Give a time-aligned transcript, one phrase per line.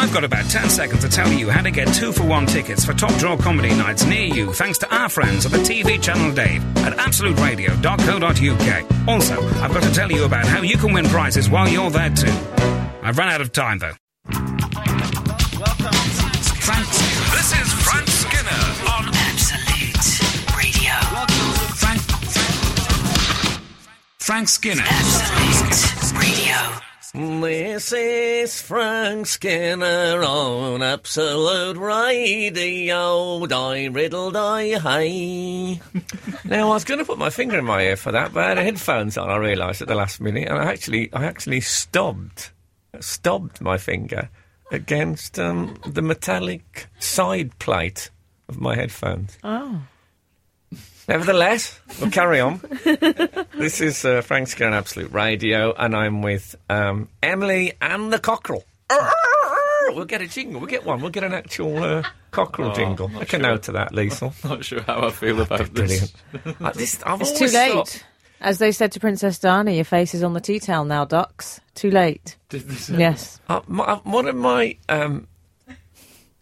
[0.00, 2.84] I've got about 10 seconds to tell you how to get two for one tickets
[2.84, 6.32] for top draw comedy nights near you thanks to our friends at the TV channel
[6.32, 9.08] Dave at absoluteradio.co.uk.
[9.08, 12.10] Also, I've got to tell you about how you can win prizes while you're there
[12.10, 12.30] too.
[13.02, 13.94] I've run out of time though.
[14.30, 15.96] Welcome.
[16.62, 16.86] Frank,
[17.34, 20.20] this is Frank Skinner on Absolute
[20.56, 20.94] Radio.
[21.12, 21.50] Welcome.
[21.74, 22.00] Frank.
[24.20, 24.84] Frank Skinner.
[24.86, 26.54] Absolute Radio.
[27.14, 33.46] This is Frank Skinner on Absolute Radio.
[33.46, 35.80] Die riddle die hey.
[36.44, 38.48] now I was going to put my finger in my ear for that, but I
[38.48, 39.30] had headphones on.
[39.30, 42.50] I realised at the last minute, and I actually, I actually stobbed,
[43.00, 44.28] stobbed my finger
[44.70, 48.10] against um, the metallic side plate
[48.50, 49.38] of my headphones.
[49.42, 49.80] Oh.
[51.08, 52.60] Nevertheless, we'll carry on.
[53.56, 58.18] this is uh, Frank Skinner on Absolute Radio, and I'm with um, Emily and the
[58.18, 58.64] cockerel.
[59.90, 60.60] We'll get a jingle.
[60.60, 61.00] We'll get one.
[61.00, 63.08] We'll get an actual uh, cockerel Oh, jingle.
[63.08, 63.40] not Make a sure.
[63.40, 64.34] note of that, Liesl.
[64.48, 66.10] Not sure how I feel about this.
[66.42, 66.60] Brilliant.
[66.62, 67.72] Uh, this I've It's too late.
[67.72, 68.04] thought-
[68.42, 71.58] As they said to Princess Diana, your face is on the tea towel now, ducks.
[71.74, 72.36] Too late.
[72.50, 73.40] Did they say- Yes.
[73.48, 75.26] Uh, my, uh, one of my um,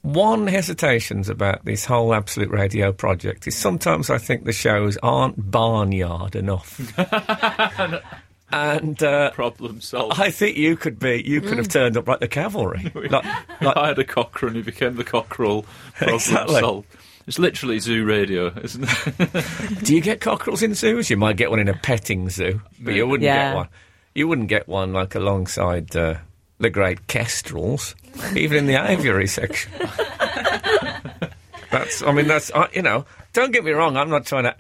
[0.07, 5.51] one hesitations about this whole Absolute Radio project is sometimes I think the shows aren't
[5.51, 6.81] barnyard enough.
[8.53, 10.21] and uh, Problem solved.
[10.21, 12.85] I think you could be, you could have turned up like the cavalry.
[12.95, 13.25] like, like,
[13.77, 15.65] I had a cockerel and he became the cockerel.
[15.95, 16.61] Problem Exactly.
[16.61, 16.89] solved.
[17.27, 19.83] It's literally zoo radio, isn't it?
[19.85, 21.11] do you get cockerels in zoos?
[21.11, 23.51] You might get one in a petting zoo, but you wouldn't Yeah.
[23.51, 23.69] get one.
[24.15, 26.19] You wouldn't get one like alongside uh,
[26.59, 27.95] the great kestrels,
[28.35, 29.73] even in the aviary section.
[31.71, 34.57] that's, I mean, that's, I, you know, don't get me wrong, I'm not trying to,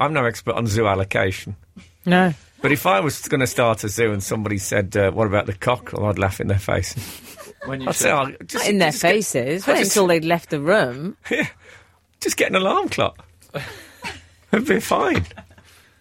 [0.00, 1.56] I'm no expert on zoo allocation.
[2.04, 2.34] No.
[2.62, 5.46] But if I was going to start a zoo and somebody said, uh, what about
[5.46, 6.94] the cockerel, I'd laugh in their face.
[7.66, 9.68] when you I'd say, oh, just, in their just get- faces.
[9.68, 11.16] I Wait just- until they'd left the room.
[11.30, 11.48] Yeah,
[12.20, 13.24] just get an alarm clock.
[14.52, 15.26] It'd be fine.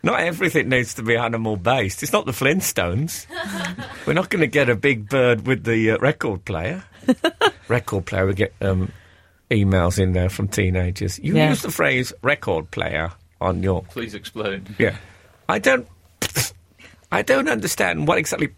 [0.05, 2.03] Not everything needs to be animal based.
[2.03, 3.25] It's not the Flintstones.
[4.07, 6.83] We're not going to get a big bird with the uh, record player.
[7.67, 8.91] record player, we get um,
[9.49, 11.17] emails in there from teenagers.
[11.17, 11.49] You Yeah.
[11.49, 13.81] use the phrase record player on your.
[13.83, 14.75] please explain.
[14.77, 14.95] Yeah.
[15.49, 15.87] I don't.
[17.11, 18.49] I don't understand what exactly.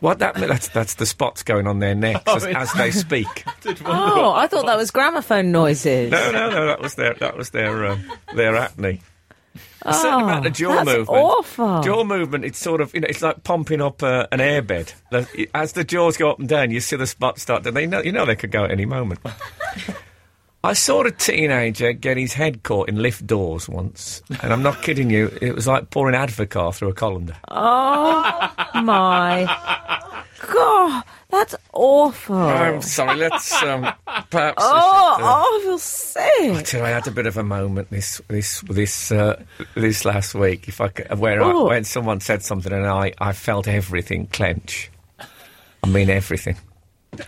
[0.00, 3.44] What that mean- that's that's the spots going on their necks as, as they speak.
[3.84, 6.10] Oh, I thought that was gramophone noises.
[6.10, 6.66] No, no, no.
[6.66, 9.00] That was their that was their um, their acne.
[9.84, 11.08] Oh, Something about the jaw that's movement.
[11.08, 11.80] awful.
[11.82, 12.44] Jaw movement.
[12.44, 14.92] It's sort of you know, it's like pumping up uh, an airbed.
[15.54, 17.64] As the jaws go up and down, you see the spots start.
[17.64, 19.20] to They know you know they could go at any moment.
[20.62, 24.82] I saw a teenager get his head caught in lift doors once, and I'm not
[24.82, 25.34] kidding you.
[25.40, 27.36] It was like pouring Advocaat through a colander.
[27.48, 29.46] Oh my
[30.52, 32.36] god, that's awful.
[32.36, 33.16] I'm sorry.
[33.16, 33.82] Let's um,
[34.30, 34.58] perhaps.
[34.58, 36.66] oh, should, uh, oh, I feel sick.
[36.66, 39.42] Tell you, I had a bit of a moment this this this uh,
[39.74, 40.68] this last week.
[40.68, 44.90] If I could, where I, when someone said something and I, I felt everything clench.
[45.82, 46.56] I mean everything.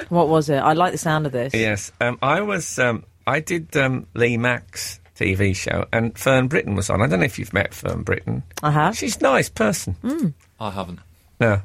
[0.08, 0.56] What was it?
[0.58, 1.54] I like the sound of this.
[1.54, 2.78] Yes, um, I was.
[2.78, 7.02] Um, I did um, Lee Mack's TV show, and Fern Britton was on.
[7.02, 8.42] I don't know if you've met Fern Britton.
[8.62, 8.96] I have.
[8.96, 10.34] She's a nice person.
[10.60, 11.00] I haven't.
[11.40, 11.60] No,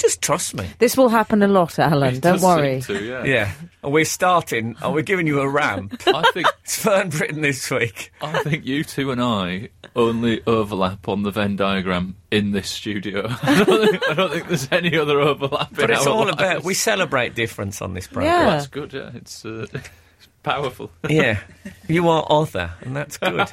[0.00, 0.66] just trust me.
[0.78, 2.14] This will happen a lot, Alun.
[2.14, 2.80] It Don't worry.
[2.82, 3.24] to, yeah.
[3.24, 3.52] Yeah,
[3.82, 4.76] and we're starting.
[4.82, 6.02] Oh, we're giving you a ramp.
[6.06, 8.12] I think it's Fern Britton this week.
[8.22, 13.26] I think you two and I only overlap on the Venn diagram in this studio.
[13.42, 15.68] I don't think, I don't think there's any other overlap.
[15.72, 16.34] But in it's our all lives.
[16.34, 18.26] about we celebrate difference on this program.
[18.26, 18.50] Yeah.
[18.50, 18.92] That's good.
[18.92, 20.90] Yeah, it's, uh, it's powerful.
[21.08, 21.40] Yeah,
[21.88, 23.48] you are other, and that's good.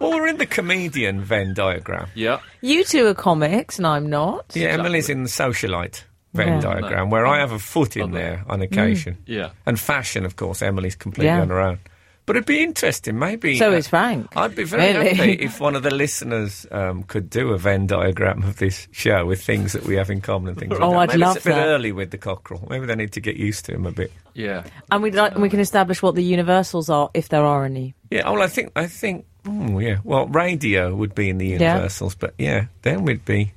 [0.00, 2.08] Well, we're in the comedian Venn diagram.
[2.14, 2.40] yeah.
[2.60, 4.52] You two are comics, and I'm not.
[4.54, 6.04] Yeah, Emily's in the socialite
[6.34, 6.60] Venn Yeah.
[6.60, 8.12] diagram, where I have a foot in Other.
[8.12, 9.18] there on occasion.
[9.26, 9.50] Yeah.
[9.66, 11.40] And fashion, of course, Emily's completely Yeah.
[11.42, 11.78] on her own.
[12.26, 13.56] But it'd be interesting, maybe.
[13.56, 14.36] So uh, is Frank.
[14.36, 15.14] I'd be very Really?
[15.14, 19.24] happy if one of the listeners um, could do a Venn diagram of this show
[19.24, 20.98] with things that we have in common and things like Oh, that.
[20.98, 21.66] I'd Maybe love it's a bit that.
[21.68, 22.66] early with the cockerel.
[22.68, 24.12] Maybe they need to get used to him a bit.
[24.34, 24.64] Yeah.
[24.90, 27.94] And we like, we can establish what the universals are, if there are any.
[28.10, 29.98] Yeah, well, I think, I think, oh, yeah.
[30.04, 31.74] Well, radio would be in the Yeah.
[31.74, 33.52] universals, but yeah, then we'd be,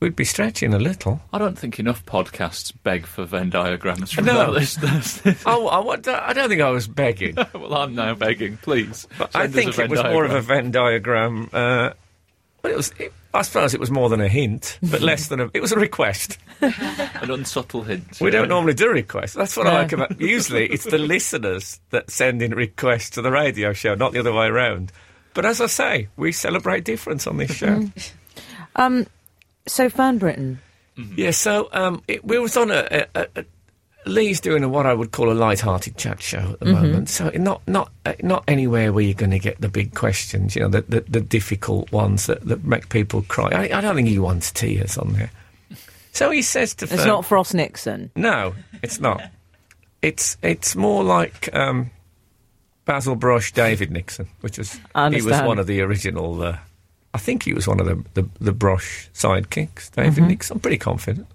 [0.00, 1.20] we'd be stretching a little.
[1.32, 4.40] I don't think enough podcasts beg for Venn diagrams from No.
[4.40, 5.20] our listeners.
[5.46, 7.34] Oh, I, want- I don't think I was begging.
[7.54, 8.56] well, I'm now begging.
[8.58, 9.06] Please.
[9.18, 10.40] But I think it Venn was more of a.
[10.40, 11.48] Venn diagram.
[11.52, 11.90] Uh,
[12.62, 15.40] but it was, it, I suppose it was more than a hint, but less than
[15.40, 15.50] a.
[15.52, 16.38] It was a request.
[16.60, 18.20] an unsubtle hint.
[18.20, 18.38] We yeah.
[18.38, 19.34] don't normally do requests.
[19.34, 20.18] That's what I like about.
[20.20, 24.32] Usually, it's the listeners that send in requests to the radio show, not the other
[24.32, 24.92] way around.
[25.34, 27.84] But as I say, we celebrate difference on this show.
[28.76, 29.06] Um,
[29.66, 30.60] so Fern Britton,
[30.96, 33.44] Yeah, so um, it, we was on a, a, a, a
[34.08, 37.08] Lee's doing a, what I would call a light-hearted chat show at the moment.
[37.08, 40.62] So not not uh, not anywhere where you're going to get the big questions, you
[40.62, 43.48] know, the the, the difficult ones that, that make people cry.
[43.50, 45.30] I, I don't think he wants tears on there.
[46.12, 48.10] So he says to It's Fern- not Frost Nixon.
[48.16, 49.20] no, it's not.
[50.02, 51.90] It's it's more like um,
[52.84, 54.74] Basil Brush, David Nixon, which was
[55.10, 56.40] he was one of the original.
[56.42, 56.58] Uh,
[57.14, 60.26] I think he was one of the the, the Brush sidekicks, David Mm-hmm.
[60.28, 60.56] Nixon.
[60.56, 61.26] I'm pretty confident.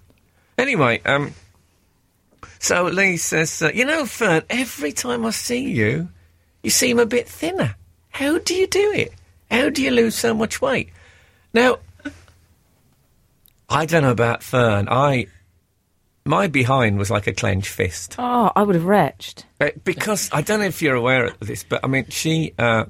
[0.57, 1.33] Anyway, um,
[2.63, 6.07] so Lee says, uh, you know, Fern, every time I see you,
[6.63, 7.75] you seem a bit thinner.
[8.09, 9.11] How do you do it?
[9.51, 10.89] How do you lose so much weight?
[11.53, 11.79] Now,
[13.67, 14.87] I don't know about Fern.
[14.89, 15.27] I
[16.25, 18.15] my behind was like a clenched fist.
[18.17, 19.45] Oh, I would have retched.
[19.59, 22.85] Uh, because I don't know if you're aware of this, but I mean, she uh,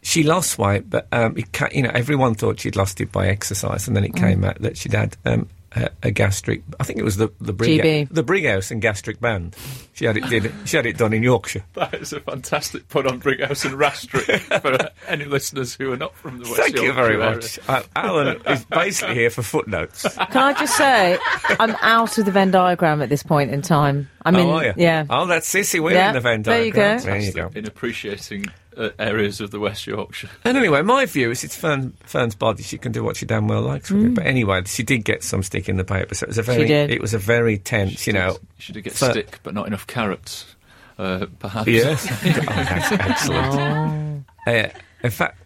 [0.00, 3.88] she lost weight, but um, ca- you know everyone thought she'd lost it by exercise,
[3.88, 6.62] and then it came out that she'd had um, a, a gastric.
[6.80, 8.08] I think it was the the Brig, GB.
[8.10, 9.54] the Brighouse and gastric band.
[9.92, 11.64] She had it did she had it done in Yorkshire.
[11.74, 15.96] That is a fantastic put on Brighouse and Rastrick for uh, any listeners who are
[15.96, 17.34] not from the West Thank you Yorkshire very area.
[17.34, 17.58] much.
[17.68, 20.02] Uh, Alun is basically here for footnotes.
[20.16, 21.18] Can I just say,
[21.60, 24.08] I'm out of the Venn diagram at this point in time.
[24.22, 25.06] I mean, oh, yeah.
[25.08, 25.80] Oh, that's Sissy.
[25.80, 26.98] We're Yeah, in the Venn there you diagram.
[26.98, 27.04] go.
[27.04, 27.50] There you go.
[27.54, 28.46] In appreciating
[28.78, 30.30] uh, areas of the West Yorkshire.
[30.44, 32.62] And anyway, my view is it's Fern, Fern's body.
[32.62, 34.14] She can do what she damn well likes with it.
[34.14, 36.68] But anyway, she did get some stick in the paper, so it was a very,
[36.68, 36.90] Mm.
[36.90, 38.38] it was a very tense, you know.
[38.58, 40.54] She should get Fer- stick, but not enough carrots.
[40.98, 41.68] Uh, perhaps.
[41.68, 44.24] Yes, oh, that's excellent.
[44.46, 44.68] Uh,
[45.02, 45.38] in fact,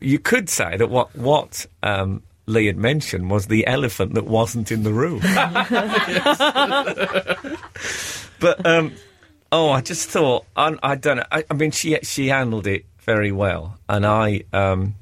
[0.00, 4.72] you could say that what what um, Lee had mentioned was the elephant that wasn't
[4.72, 5.20] in the room.
[8.40, 8.92] but um,
[9.52, 11.26] oh, I just thought I, I don't know.
[11.30, 14.94] I, I mean, she she handled it very well, and I um,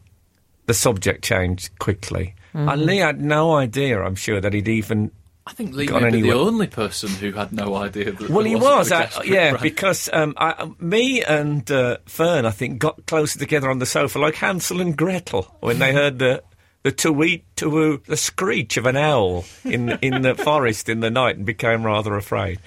[0.67, 2.35] the subject changed quickly.
[2.55, 4.03] And Lee had no idea.
[4.03, 5.11] I'm sure that he'd even
[5.47, 8.31] I think Lee Gone may the only person who had no idea that.
[8.31, 9.63] Well, there he wasn't a uh, yeah, brand.
[9.63, 14.21] because um, I, me and uh, Fern, I think, got closer together on the sofa
[14.21, 16.45] like Hansel and Gretel when they heard the
[16.85, 21.37] the tweet to the screech of an owl in in the forest in the night
[21.37, 22.61] and became rather afraid.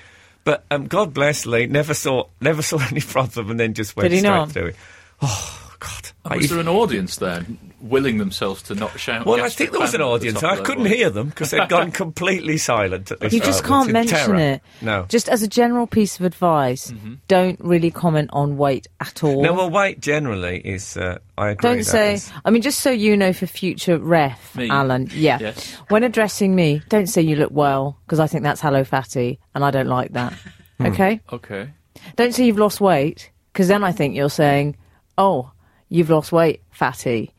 [0.45, 4.05] But um, God bless Lee, never saw never saw any problem, and then just went
[4.09, 4.51] Did he straight not?
[4.51, 4.75] through it.
[5.21, 6.09] Oh God!
[6.25, 7.45] I- Was there an audience there
[7.81, 9.25] willing themselves to not shout?
[9.27, 10.43] well, I think there was an band at the audience.
[10.43, 13.33] I couldn't hear them because they'd gone completely silent at this point.
[13.33, 14.35] You just can't mention terror.
[14.39, 14.61] it.
[14.81, 15.05] No.
[15.07, 16.91] Just as a general piece of advice,
[17.27, 19.33] don't really comment on weight at all.
[19.35, 19.43] Mm-hmm.
[19.43, 20.97] No, well, weight generally is.
[20.97, 21.69] Uh, I agree.
[21.75, 22.13] don't say.
[22.15, 24.69] is- I mean, just so you know, for future ref, Me?
[24.69, 25.11] Alun.
[25.13, 25.37] Yeah.
[25.39, 25.73] Yes.
[25.89, 29.63] When addressing me, don't say you look well because I think that's hello fatty, and
[29.63, 30.33] I don't like that.
[30.79, 30.85] Hmm.
[30.87, 31.21] Okay.
[31.31, 31.69] Okay.
[32.15, 34.75] Don't say you've lost weight because then I think you're saying,
[35.17, 35.51] oh,
[35.89, 37.31] you've lost weight, fatty.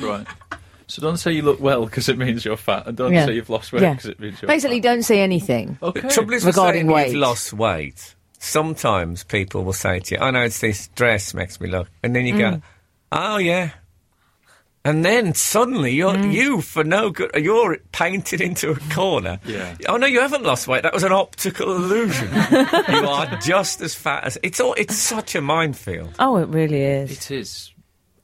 [0.00, 0.26] Right.
[0.86, 3.26] So don't say you look well because it means you're fat, and don't Yeah.
[3.26, 3.92] say you've lost weight Yeah.
[3.94, 4.88] because it means you're Basically, fat.
[4.88, 5.78] don't say anything.
[5.82, 6.00] Okay.
[6.00, 7.06] The trouble is with Regarding saying weight.
[7.12, 8.14] you've lost weight.
[8.38, 12.16] Sometimes people will say to you, "I know it's this dress makes me look," and
[12.16, 12.38] then you Mm.
[12.38, 12.62] go,
[13.12, 13.70] "Oh yeah,"
[14.84, 16.32] and then suddenly you're Mm.
[16.32, 17.30] you for no good.
[17.36, 19.38] You're painted into a corner.
[19.44, 19.74] Yeah.
[19.88, 20.82] Oh no, you haven't lost weight.
[20.82, 22.30] That was an optical illusion.
[22.88, 24.58] you are just as fat as it's.
[24.58, 26.14] All, it's such a minefield.
[26.18, 27.12] Oh, it really is.
[27.12, 27.72] It is.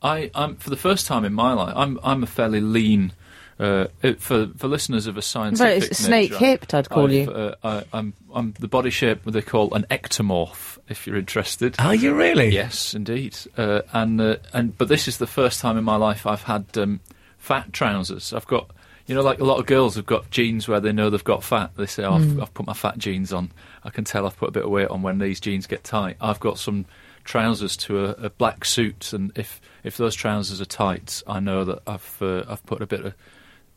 [0.06, 1.74] I, I'm for the first time in my life.
[1.76, 3.12] I'm I'm a fairly lean.
[3.58, 3.86] Uh,
[4.18, 7.30] for for listeners of a scientific it's snake nature, hipped, I'd call I've, you.
[7.30, 10.78] Uh, I, I'm I'm the body shape what they call an ectomorph.
[10.88, 11.74] If you're interested.
[11.78, 12.50] Are you really?
[12.50, 13.36] Yes, indeed.
[13.56, 16.66] Uh, and uh, and but this is the first time in my life I've had
[16.76, 17.00] um,
[17.38, 18.34] fat trousers.
[18.34, 18.70] I've got
[19.06, 21.42] you know like a lot of girls have got jeans where they know they've got
[21.42, 21.70] fat.
[21.76, 23.50] They say, oh, I've, I've put my fat jeans on.
[23.84, 26.18] I can tell I've put a bit of weight on when these jeans get tight.
[26.20, 26.84] I've got some
[27.24, 31.64] trousers to a, a black suit, and if if those trousers are tight, I know
[31.64, 33.14] that I've uh, I've put a bit of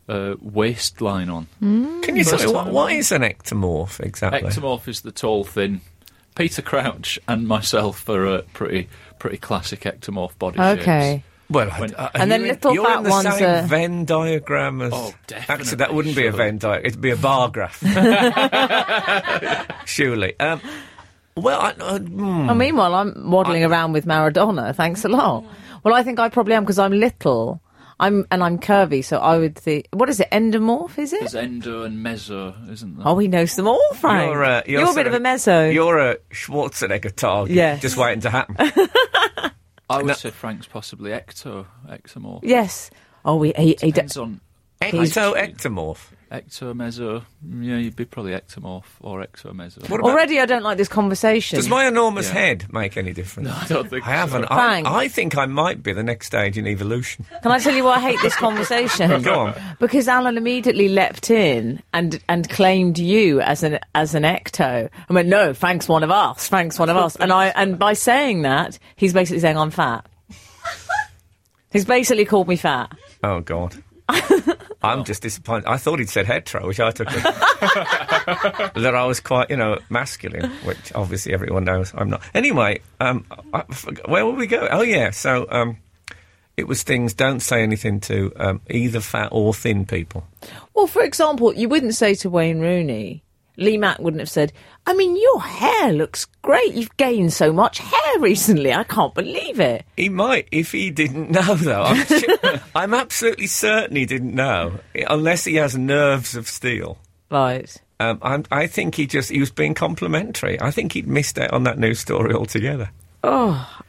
[0.08, 1.46] uh, waistline on.
[1.60, 4.42] Can you tell First me what, what is an ectomorph exactly?
[4.50, 5.80] Ectomorph is the tall, thin.
[6.34, 8.88] Peter Crouch and myself are a pretty
[9.18, 10.82] pretty classic ectomorph body shapes.
[10.82, 11.24] Okay.
[11.50, 13.48] Well, When- uh, And are then you in- little you're fat in the ones same
[13.48, 14.92] are- Venn diagram as.
[14.94, 15.12] Oh,
[15.48, 16.32] Actually, that wouldn't be a.
[16.32, 16.86] Venn diagram.
[16.86, 17.82] It'd be a bar graph.
[19.84, 20.38] Surely.
[20.38, 20.60] Um,
[21.36, 21.98] well, I, uh.
[22.08, 24.74] Well, meanwhile, I'm waddling around with Maradona.
[24.74, 25.44] Thanks a lot.
[25.82, 27.62] Well, I think I probably am because I'm little.
[27.98, 29.86] I'm and I'm curvy, so I would think.
[29.92, 30.30] What is it?
[30.30, 30.98] Endomorph?
[30.98, 31.20] Is it?
[31.20, 33.06] There's endo and meso, isn't there?
[33.06, 34.30] Oh, he knows them all, Frank.
[34.30, 35.72] You're, uh, You're, a sort bit of a meso.
[35.72, 37.54] You're a Schwarzenegger target.
[37.54, 37.76] Yeah.
[37.76, 38.56] Just waiting to happen.
[39.90, 40.12] I would no.
[40.14, 42.40] say Frank's possibly ecto, ectomorph.
[42.42, 42.90] Yes.
[43.24, 44.40] Oh, he, he, he d- Depends on
[44.80, 46.10] Ecto ectomorph.
[46.30, 47.24] Ecto, meso.
[47.44, 49.80] mm, Yeah, you'd be probably ectomorph or exo, meso.
[49.88, 51.56] What about, Already, I don't like this conversation.
[51.56, 52.34] does my enormous Yeah.
[52.34, 53.48] head make any difference?
[53.48, 54.42] No, I don't think I haven't.
[54.42, 54.48] so.
[54.48, 54.86] I, Frank.
[54.86, 57.24] I think I might be the next stage in evolution.
[57.42, 59.22] Can I tell you why I hate this conversation?
[59.22, 59.54] Go on.
[59.80, 64.88] Because Alun immediately leapt in and and claimed you as an as an ecto.
[65.08, 66.46] I went, no, Frank's one of us.
[66.48, 67.16] Frank's one of us.
[67.16, 70.06] And I and by saying that, he's basically saying I'm fat.
[71.72, 72.96] He's basically called me fat.
[73.24, 73.74] Oh God.
[74.82, 75.66] I'm just disappointed.
[75.66, 77.22] I thought he'd said hetero, which I took it.
[77.22, 82.22] that I was quite, you know, masculine, which obviously everyone knows I'm not.
[82.34, 84.66] Anyway, um, I, I forgot- where will we go?
[84.70, 85.76] Oh yeah, so um,
[86.56, 87.12] it was things.
[87.14, 90.26] Don't say anything to um, either fat or thin people.
[90.74, 93.22] Well, for example, you wouldn't say to Wayne Rooney,
[93.56, 94.52] Lee Mack wouldn't have said,
[94.86, 96.72] I mean, your hair looks great.
[96.72, 98.72] You've gained so much hair recently.
[98.72, 99.84] I can't believe it.
[99.96, 101.82] He might if he didn't know, though.
[101.82, 102.36] I'm, su-
[102.74, 106.98] I'm absolutely certain he didn't know, unless he has nerves of steel.
[107.30, 107.74] Right.
[108.00, 110.58] Um, I'm, I think he just he was being complimentary.
[110.60, 112.90] I think he'd missed out on that news story altogether.
[113.22, 113.82] Oh,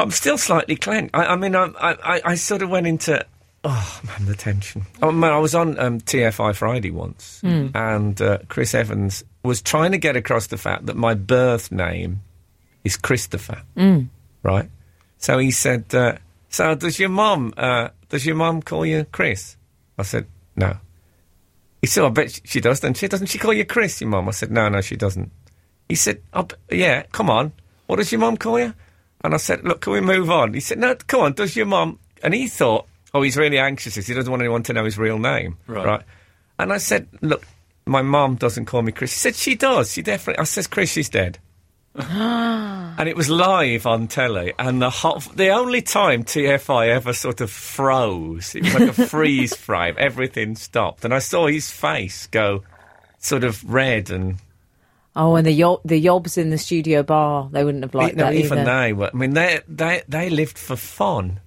[0.00, 1.14] I'm still slightly clenched.
[1.14, 3.24] I, I mean, I, I, I sort of went into.
[3.66, 4.84] Oh man, the tension.
[5.00, 7.40] Oh, man, I was on um, TFI Friday once,
[7.74, 12.20] and uh, Chris Evans was trying to get across the fact that my birth name
[12.84, 13.62] is Christopher.
[14.42, 14.68] Right.
[15.18, 16.16] So he said, uh,
[16.50, 17.54] "So does your mum?
[17.56, 19.56] Uh, does your mum call you Chris?"
[19.98, 20.76] I said, "No."
[21.80, 23.28] He said, "I bet she- she does." Then she doesn't.
[23.28, 24.28] She call you Chris, your mum?
[24.28, 25.30] I said, "No, no, she doesn't."
[25.88, 27.52] He said, oh, "Yeah, come on.
[27.86, 28.74] What does your mum call you?"
[29.22, 31.32] And I said, "Look, can we move on?" He said, "No, come on.
[31.32, 33.94] Does your mum?" And he thought, "Oh, he's really anxious.
[33.94, 35.86] He doesn't want anyone to know his real name." Right.
[35.86, 36.02] right?
[36.58, 37.46] And I said, "Look,
[37.86, 39.92] my mum doesn't call me Chris." He said, "She does.
[39.92, 41.38] She definitely." I said, "Chris, she's dead."
[41.96, 47.40] and it was live on telly, and the hot, the only time TFI ever sort
[47.40, 48.56] of froze.
[48.56, 49.94] It was like a freeze frame.
[49.96, 52.64] Everything stopped, and I saw his face go
[53.18, 54.36] sort of red and
[55.14, 58.24] oh, and the yob, the yobs in the studio bar, they wouldn't have liked no,
[58.24, 58.64] that even either.
[58.64, 59.10] they were.
[59.12, 61.40] I mean, they they they lived for fun,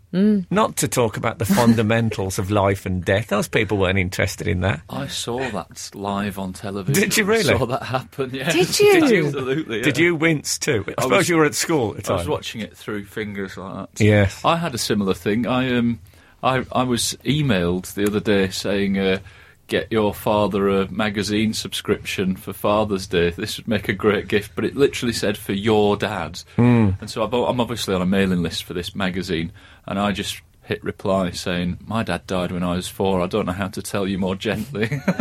[0.49, 3.27] not to talk about the fundamentals of life and death.
[3.27, 4.81] Those people weren't interested in that.
[4.89, 7.01] I saw that live on television.
[7.01, 7.43] Did you really?
[7.43, 8.31] Saw that happen?
[8.33, 8.51] Yeah.
[8.51, 8.93] Did you?
[9.01, 9.25] Did you?
[9.27, 9.81] Absolutely.
[9.81, 10.83] Did you wince too?
[10.97, 12.15] I, suppose was- you were at school at the time.
[12.15, 14.03] I was watching it through fingers like that.
[14.03, 14.43] Yes.
[14.43, 15.45] I had a similar thing.
[15.47, 15.99] I um,
[16.43, 19.19] I I was emailed the other day saying, uh,
[19.67, 23.29] "Get your father a magazine subscription for Father's Day.
[23.31, 26.99] This would make a great gift." But it literally said for your dad, mm.
[26.99, 29.51] and so I bought, I'm obviously on a mailing list for this magazine,
[29.85, 33.21] and I just hit reply saying, "My dad died when I was four.
[33.21, 35.01] I don't know how to tell you more gently."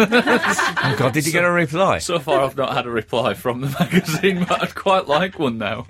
[0.78, 1.98] Oh God, did you get a reply?
[1.98, 5.58] so far, I've not had a reply from the magazine, but I'd quite like one
[5.58, 5.84] now.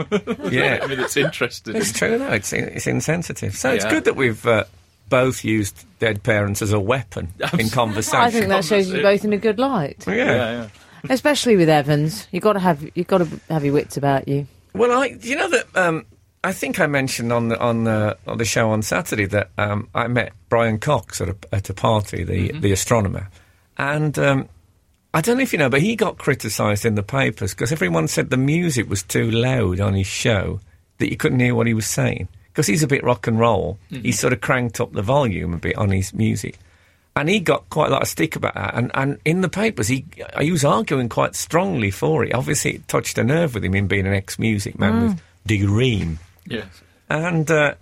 [0.51, 0.79] Yeah.
[0.83, 1.77] I mean, it's interesting.
[1.77, 2.33] It's true, though.
[2.33, 3.57] It's, it's insensitive.
[3.57, 4.65] So it's good that we've uh,
[5.09, 8.21] both used dead parents as a weapon in conversation.
[8.21, 10.15] I think that shows you both in a good light, yeah.
[10.15, 10.69] Yeah, yeah.
[11.09, 12.27] especially with Evans.
[12.33, 14.47] You got to have you got to have your wits about you.
[14.75, 16.07] Well, I, you know that um,
[16.45, 19.89] I think I mentioned on the on the on the show on Saturday that um,
[19.95, 23.29] I met Brian Cox at a, at a party, the the astronomer,
[23.79, 24.49] and um,
[25.15, 28.07] I don't know if you know, but he got criticised in the papers because everyone
[28.07, 30.61] said the music was too loud on his show
[30.99, 33.79] that you couldn't hear what he was saying because he's a bit rock and roll.
[33.91, 36.59] He sort of cranked up the volume a bit on his music.
[37.15, 38.75] And he got quite a lot of stick about that.
[38.75, 40.07] And, and in the papers, he
[40.41, 42.35] he was arguing quite strongly for it.
[42.35, 46.19] Obviously, it touched a nerve with him in being an ex-music man with D:Ream.
[46.47, 46.67] Yes.
[47.11, 47.75] And uh,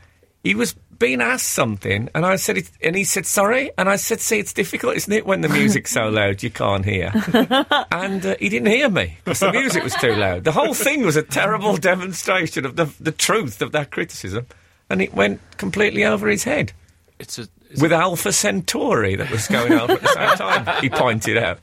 [0.43, 3.71] he was being asked something, and I said, it, and he said, sorry.
[3.77, 6.85] And I said, see, it's difficult, isn't it, when the music's so loud you can't
[6.85, 7.13] hear?
[7.93, 10.45] and uh, he didn't hear me because the music was too loud.
[10.45, 14.47] The whole thing was a terrible demonstration of the, the truth of that criticism.
[14.91, 16.73] And it went completely over his head
[17.19, 17.49] It's a.
[17.71, 20.83] It's with Alpha Centauri that was going over at the same time.
[20.83, 21.59] He pointed out.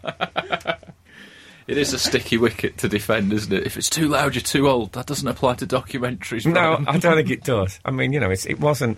[1.67, 3.65] It is a sticky wicket to defend, isn't it?
[3.65, 4.91] If it's too loud, you're too old.
[4.93, 6.45] That doesn't apply to documentaries.
[6.45, 7.79] No, I don't think it does.
[7.85, 8.97] I mean, you know, it's, it wasn't.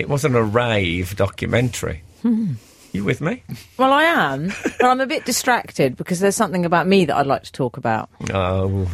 [0.00, 2.02] It wasn't a rave documentary.
[2.22, 2.54] Hmm.
[2.92, 3.42] You with me?
[3.78, 7.26] Well, I am, but I'm a bit distracted because there's something about me that I'd
[7.26, 8.10] like to talk about.
[8.34, 8.86] Oh,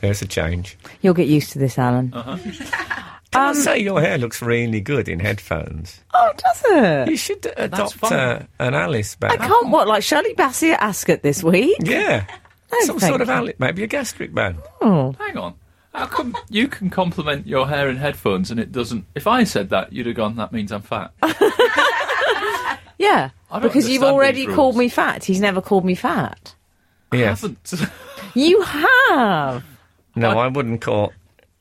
[0.00, 0.78] there's a change.
[1.02, 2.14] You'll get used to this, Alun.
[2.14, 2.38] Uh-huh.
[3.32, 6.00] Can I say your hair looks really good in headphones?
[6.12, 7.08] Oh, does it?
[7.10, 9.68] You should adopt uh, an Alice I can't.
[9.68, 11.78] What, like Shirley Bassey at Ascot this week?
[11.80, 12.26] Yeah,
[12.70, 13.34] No, some thank sort of you.
[13.34, 14.58] Alice, maybe a gastric band.
[14.82, 15.54] Oh, Hang on.
[15.94, 19.04] How come you can compliment your hair in headphones and it doesn't?
[19.14, 20.36] If I said that, you'd have gone.
[20.36, 21.12] That means I'm fat.
[22.98, 23.30] yeah.
[23.60, 25.24] Because you've already called me fat.
[25.24, 26.54] He's never called me fat.
[27.12, 27.42] Yes.
[27.42, 27.90] Haven't.
[28.34, 29.62] You have.
[30.16, 31.12] No, I wouldn't call.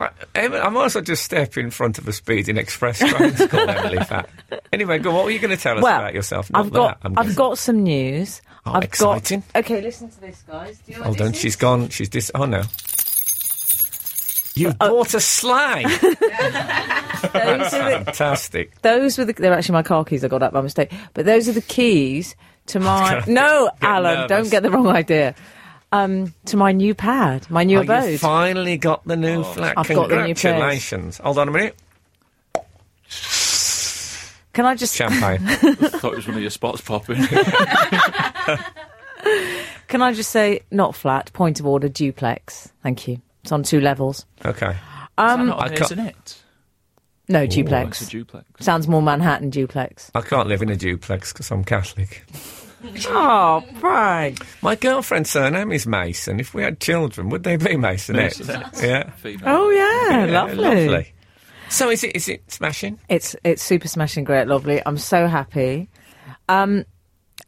[0.01, 3.33] Right, Emma, I might as well just step in front of a speeding express train
[3.35, 4.27] to call Emily fat.
[4.73, 5.09] Anyway, go.
[5.11, 6.49] on, What were you going to tell us well, about yourself?
[6.51, 8.41] Not I've got that, I'm I've got some news.
[8.65, 9.43] Oh, I've exciting.
[9.53, 10.79] got Okay, listen to this, guys.
[10.79, 11.89] Do you know Hold on, she's gone.
[11.89, 12.31] She's dis.
[12.33, 12.63] Oh no.
[14.55, 14.89] You uh, Oh.
[14.89, 15.83] bought a sleigh.
[17.33, 18.81] Those are Fantastic.
[18.81, 19.33] those were the.
[19.33, 20.23] They're actually my car keys.
[20.23, 20.91] I got that by mistake.
[21.13, 22.35] But those are the keys
[22.67, 23.23] to my.
[23.27, 24.27] No, Alun, nervous.
[24.29, 25.35] don't get the wrong idea.
[25.93, 28.19] Um, to my new pad, my new Oh, you abode.
[28.19, 29.73] finally got the new flat.
[29.77, 30.41] I've got the new place.
[30.41, 31.17] Congratulations.
[31.17, 31.75] Hold on a minute.
[34.53, 35.39] Can I just Champagne.
[35.47, 37.25] I thought it was one of your spots popping.
[39.87, 41.31] can I just say not flat?
[41.33, 42.71] Point of order, duplex.
[42.83, 43.21] Thank you.
[43.43, 44.25] It's on two levels.
[44.45, 44.75] okay.
[45.17, 46.41] Um, not I an can't- isn't it?
[47.29, 48.01] no It's duplex.
[48.01, 48.45] a duplex.
[48.65, 50.09] Sounds more Manhattan duplex.
[50.15, 52.23] I can't live in a duplex because I'm Catholic.
[53.07, 54.45] Oh, Frank.
[54.61, 56.39] My girlfriend's surname is Mason.
[56.39, 58.41] If we had children, would they be Masonettes?
[58.41, 58.81] Masonettes.
[58.83, 59.09] Yeah.
[59.11, 59.43] Female.
[59.45, 61.13] Oh yeah, Yeah, lovely.
[61.69, 62.99] So is it is it smashing?
[63.07, 64.81] It's it's super smashing great, lovely.
[64.85, 65.89] I'm so happy.
[66.49, 66.85] Um,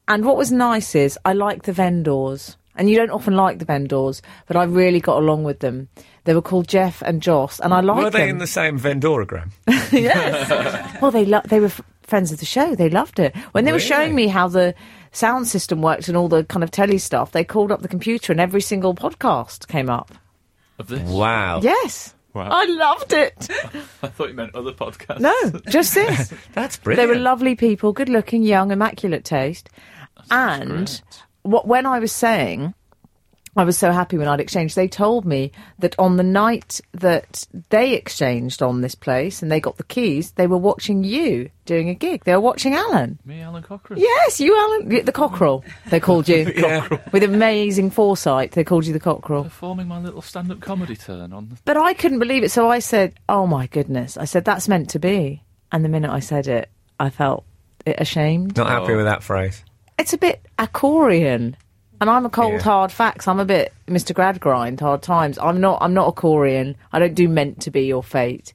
[0.08, 3.66] and what was nice is I like the vendors, and you don't often like the
[3.66, 5.90] vendors, but I really got along with them.
[6.25, 8.30] They were called Jeff and Joss, and I liked Were they them.
[8.30, 9.52] in the same Vendoragram?
[9.92, 10.98] yes.
[11.02, 11.82] well, they lo- they were f-
[12.13, 12.75] friends of the show.
[12.75, 14.75] They loved it when they were showing me how the
[15.13, 17.32] sound system worked and all the kind of telly stuff.
[17.32, 20.13] They called up the computer, and every single podcast came up.
[20.77, 21.01] Of this?
[21.10, 21.62] Wow.
[21.63, 22.50] Yes, Wow.
[22.51, 23.48] I loved it.
[24.03, 25.22] I thought you meant other podcasts.
[25.22, 26.32] No, just this.
[26.53, 27.10] That's brilliant.
[27.10, 29.72] They were lovely people, good looking, young, immaculate taste.
[30.29, 31.01] And great.
[31.41, 32.75] what when I was saying
[33.55, 37.45] I was so happy when I'd exchanged, they told me that on the night that
[37.69, 41.88] they exchanged on this place and they got the keys, they were watching you doing
[41.89, 42.24] a gig.
[42.24, 43.17] They were watching Alun.
[43.25, 44.00] Me, Alun Cochrane.
[44.00, 46.51] Yes, you Alun the cockerel, they called you.
[46.63, 46.88] Yeah.
[47.12, 49.43] With amazing foresight, they called you the cockerel.
[49.43, 51.50] Performing my little stand-up comedy turn on.
[51.50, 51.57] The...
[51.65, 54.89] But I couldn't believe it, so I said, "Oh my goodness!" I said, "That's meant
[54.91, 56.69] to be." And the minute I said it,
[57.00, 57.43] I felt
[57.86, 58.55] ashamed.
[58.57, 58.98] Not happy Oh.
[58.98, 59.63] with that phrase.
[60.00, 61.55] It's a bit Acorian.
[62.03, 62.60] And I'm a cold Yeah.
[62.63, 63.29] hard facts.
[63.29, 64.13] I'm a bit Mr.
[64.13, 65.39] Gradgrind, hard times.
[65.41, 66.75] I'm not I'm not a Corian.
[66.91, 68.51] I don't do meant to be your fate.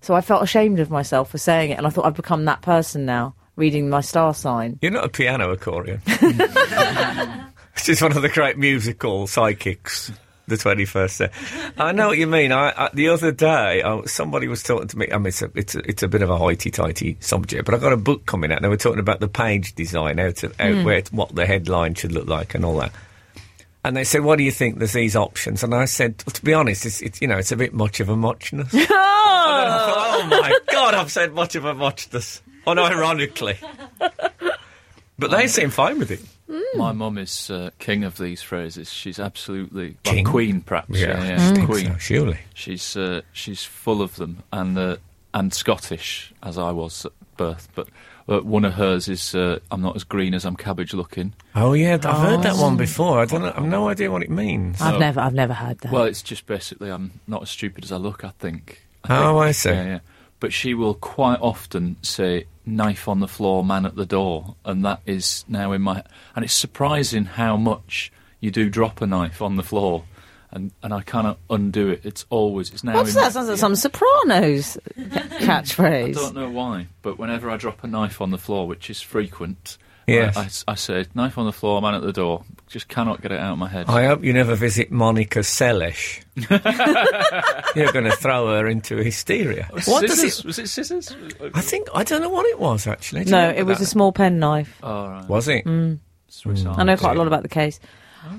[0.00, 2.62] So I felt ashamed of myself for saying it and I thought I've become that
[2.62, 4.78] person now, reading my star sign.
[4.82, 6.00] You're not a piano accordion.
[7.76, 10.12] She's one of the great musical psychics.
[10.52, 11.72] The 21st century.
[11.78, 12.52] I know what you mean.
[12.52, 15.08] I, I, the other day, I, somebody was talking to me.
[15.10, 17.78] I mean, it's a, it's a, it's a bit of a hoity-toity subject, but I
[17.78, 18.58] got a book coming out.
[18.58, 20.84] and They were talking about the page design, how to, how, hmm.
[20.84, 22.92] where, what the headline should look like, and all that.
[23.84, 24.78] And they said, "What do you think?
[24.78, 27.50] There's these options." And I said, well, "To be honest, it's, it's you know, it's
[27.50, 28.72] a bit much of a muchness."
[29.34, 29.44] Oh!
[29.44, 33.56] I thought, oh my god, I've said much of a muchness, unironically.
[33.98, 35.46] But they oh.
[35.46, 36.20] seem fine with it.
[36.74, 38.92] My mum is uh, king of these phrases.
[38.92, 40.24] She's absolutely King?
[40.24, 40.90] well, queen, perhaps.
[40.90, 41.86] Yeah, yeah, I she's think queen.
[41.92, 42.38] so, surely.
[42.54, 44.96] She's uh, she's full of them, and uh,
[45.34, 47.68] and Scottish as I was at birth.
[47.74, 47.88] But
[48.28, 51.32] uh, one of hers is uh, I'm not as green as I'm cabbage looking.
[51.54, 53.18] Oh yeah, I've heard that one before.
[53.20, 53.52] I don't know.
[53.56, 54.80] I've no idea what it means.
[54.80, 54.98] I've No.
[55.00, 55.92] never I've never heard that.
[55.92, 58.24] Well, it's just basically I'm not as stupid as I look.
[58.24, 58.86] I think.
[59.04, 59.44] I Oh, think.
[59.48, 59.68] I see.
[59.70, 59.98] Yeah, yeah.
[60.42, 64.84] But she will quite often say "knife on the floor, man at the door," and
[64.84, 66.02] that is now in my.
[66.34, 70.02] And it's surprising how much you do drop a knife on the floor,
[70.50, 72.00] and and I cannot undo it.
[72.04, 72.94] It's always it's now.
[72.94, 73.32] What's that?
[73.32, 76.08] Sounds like some Sopranos catchphrase.
[76.08, 79.00] I don't know why, but whenever I drop a knife on the floor, which is
[79.00, 80.36] frequent, Yes.
[80.36, 83.32] I, I- I say "knife on the floor, man at the door." Just cannot get
[83.32, 83.86] it out of my head.
[83.88, 86.22] I hope you never visit Monica Seles.
[87.76, 89.68] You're going to throw her into hysteria.
[89.84, 90.44] What does it?
[90.44, 91.14] Was it scissors?
[91.54, 93.24] I think I don't know what it was actually.
[93.24, 93.84] Do No, it was that?
[93.84, 94.78] a small pen knife.
[94.82, 95.28] Oh, right.
[95.28, 95.64] Was it?
[96.28, 97.78] Swiss I know quite a lot about the case.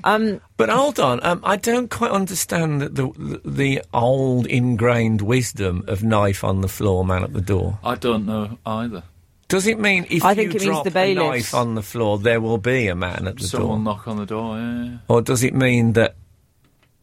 [0.04, 5.84] Um, But hold on, um, I don't quite understand the, the the old ingrained wisdom
[5.88, 7.78] of knife on the floor, man at the door.
[7.84, 9.04] I don't know either.
[9.54, 11.84] Does it mean if I think you it means drop the a knife on the
[11.84, 13.94] floor, there will be a man at the Someone door?
[13.94, 14.58] knock on the door.
[14.58, 14.84] Yeah.
[14.86, 14.98] yeah.
[15.08, 16.16] Or does it mean that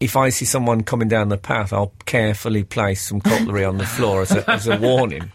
[0.00, 3.86] if I see someone coming down the path, I'll carefully place some cutlery on the
[3.86, 5.30] floor as a, as a warning?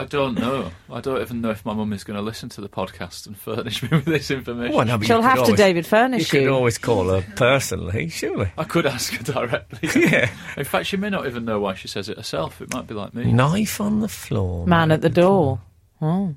[0.00, 0.70] I don't know.
[0.90, 3.36] I don't even know if my mum is going to listen to the podcast and
[3.36, 4.74] furnish me with this information.
[4.74, 6.46] Well, no, but she'll could have to always- David furnish could you.
[6.46, 8.50] Should always call her personally, surely.
[8.56, 9.90] I could ask her directly.
[10.10, 10.30] Yeah.
[10.56, 12.62] In fact, she may not even know why she says it herself.
[12.62, 13.30] It might be like me.
[13.30, 14.66] Knife on the floor.
[14.66, 15.60] Man at the door.
[16.00, 16.34] Oh.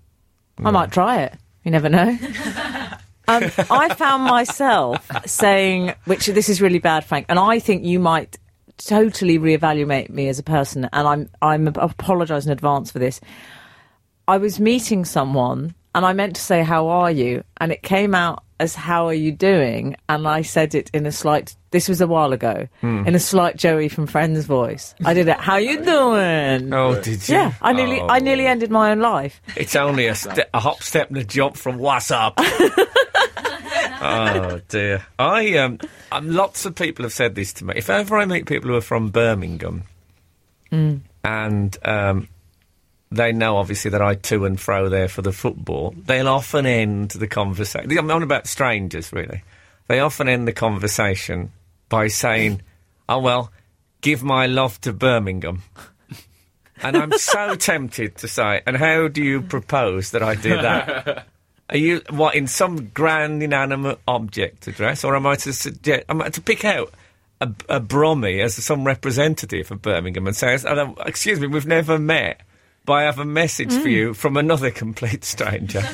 [0.58, 1.36] I might try it.
[1.64, 2.10] You never know.
[3.30, 8.00] um, I found myself saying, which this is really bad, Frank, and I think you
[8.02, 8.38] might
[8.78, 13.22] totally reevaluate me as a person, and I'm I'm I apologise in advance for this.
[14.28, 18.16] I was meeting someone, and I meant to say, "How are you?" and it came
[18.16, 21.56] out as "How are you doing?" and I said it in a slight.
[21.72, 23.04] This was a while ago, Hmm.
[23.08, 24.94] in a slight Joey from Friends voice.
[25.04, 25.38] I did it.
[25.40, 26.72] How you doing?
[26.74, 27.36] Oh, did you?
[27.36, 28.24] Yeah, I nearly, I Oh.
[28.24, 29.42] nearly ended my own life.
[29.58, 32.40] It's only a, ste- a hop, step, and a jump from what's up.
[34.06, 35.06] oh dear.
[35.20, 35.80] I um,
[36.12, 37.74] um, lots of people have said this to me.
[37.76, 39.84] If ever I meet people who are from Birmingham,
[40.72, 42.28] and um,
[43.16, 47.12] they know obviously that I to and fro there for the football, they'll often end
[47.12, 47.98] the conversation.
[47.98, 49.44] I'm on about strangers, really.
[49.88, 51.52] They often end the conversation
[51.90, 52.62] by saying,
[53.08, 53.52] "Oh well,
[54.02, 55.64] give my love to Birmingham."
[56.82, 61.28] And I'm so tempted to say, and how do you propose that I do that?
[61.70, 66.04] Are you what in some grand inanimate object address, or am I to suggest?
[66.10, 66.94] Am I to pick out
[67.42, 71.98] a, a Brummie as some representative of Birmingham and say, "Oh, "Excuse me, we've never
[71.98, 72.42] met,
[72.86, 75.84] but I have a message for you from another complete stranger."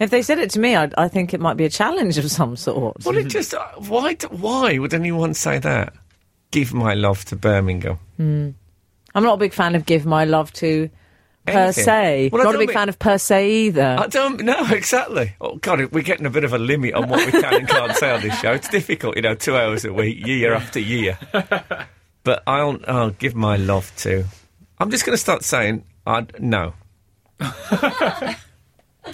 [0.00, 2.30] If they said it to me, I'd, I think it might be a challenge of
[2.30, 3.04] some sort.
[3.04, 4.14] well, it just uh, why?
[4.30, 5.92] Why would anyone say that?
[6.52, 7.98] Give my love to Birmingham.
[8.20, 8.54] I'm
[9.24, 10.88] not a big fan of "Give My Love to."
[11.46, 11.84] Per Anything.
[11.84, 13.96] se, Well, I not a don't big mean- fan of per se either.
[13.98, 15.32] I don't know exactly.
[15.40, 17.96] Oh God, we're getting a bit of a limit on what we can and can't
[17.96, 18.52] say on this show.
[18.52, 21.18] It's difficult, you know, two hours a week, year after year.
[22.22, 24.24] But I'll, I'll give my love to.
[24.80, 26.74] I'm just going to start saying, I'd no,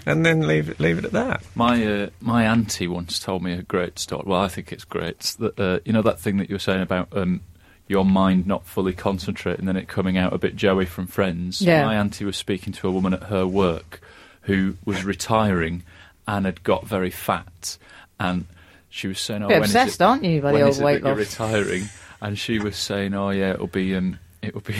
[0.06, 1.42] and then leave it, leave it at that.
[1.54, 4.24] My uh, my auntie once told me a great story.
[4.26, 5.10] Well, I think it's great.
[5.16, 7.40] It's That uh, you know that thing that you were saying about um,
[7.88, 11.60] your mind not fully concentrating, then it coming out a bit Joey from Friends.
[11.60, 11.84] Yeah.
[11.84, 14.00] My auntie was speaking to a woman at her work
[14.42, 15.82] who was retiring
[16.26, 17.78] and had got very fat,
[18.20, 18.46] and
[18.88, 20.70] she was saying, "Oh, Bit when is obsessed, it- aren't you, by the when old
[20.72, 21.84] is it weight that you're retiring?"
[22.20, 24.76] And she was saying, "Oh yeah, it'll be um, it'll be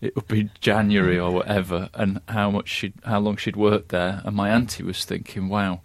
[0.00, 4.22] it'll be January or whatever," and how much she how long she'd worked there.
[4.24, 5.80] And my auntie was thinking, "Wow,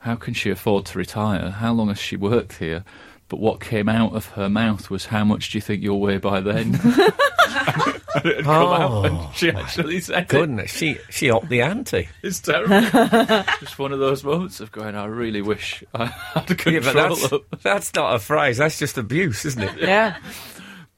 [0.00, 1.50] how can she afford to retire?
[1.50, 2.84] How long has she worked here?"
[3.28, 6.18] But what came out of her mouth was, "How much do you think you'll weigh
[6.18, 6.78] by then?"
[8.14, 10.28] and it had come out, oh, and she actually said, it.
[10.28, 12.08] Goodness, she she upped the ante.
[12.22, 12.80] It's terrible.
[13.60, 16.92] Just one of those moments of going, "I really wish I had Yeah, control but
[16.94, 18.58] that's, of." that's not a phrase.
[18.58, 19.78] That's just abuse, isn't it?
[19.78, 20.16] yeah.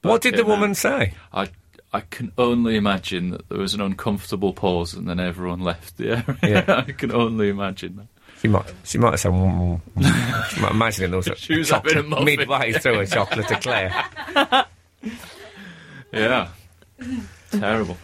[0.05, 0.47] What did the out.
[0.47, 1.13] woman say?
[1.33, 1.49] I
[1.93, 6.09] I can only imagine that there was an uncomfortable pause and then everyone left the
[6.43, 6.65] area.
[6.67, 6.83] Yeah.
[6.87, 8.07] I can only imagine that.
[8.41, 10.45] She might, she might have said, mm, mm.
[10.49, 12.25] she might imagine a She was having a muffin.
[12.25, 14.05] midway through a chocolate eclair.
[16.11, 16.49] Yeah,
[17.51, 17.97] terrible.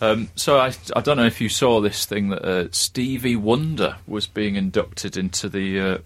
[0.00, 3.96] Um, so I, I don't know if you saw this thing that uh, Stevie Wonder
[4.06, 5.98] was being inducted into the uh,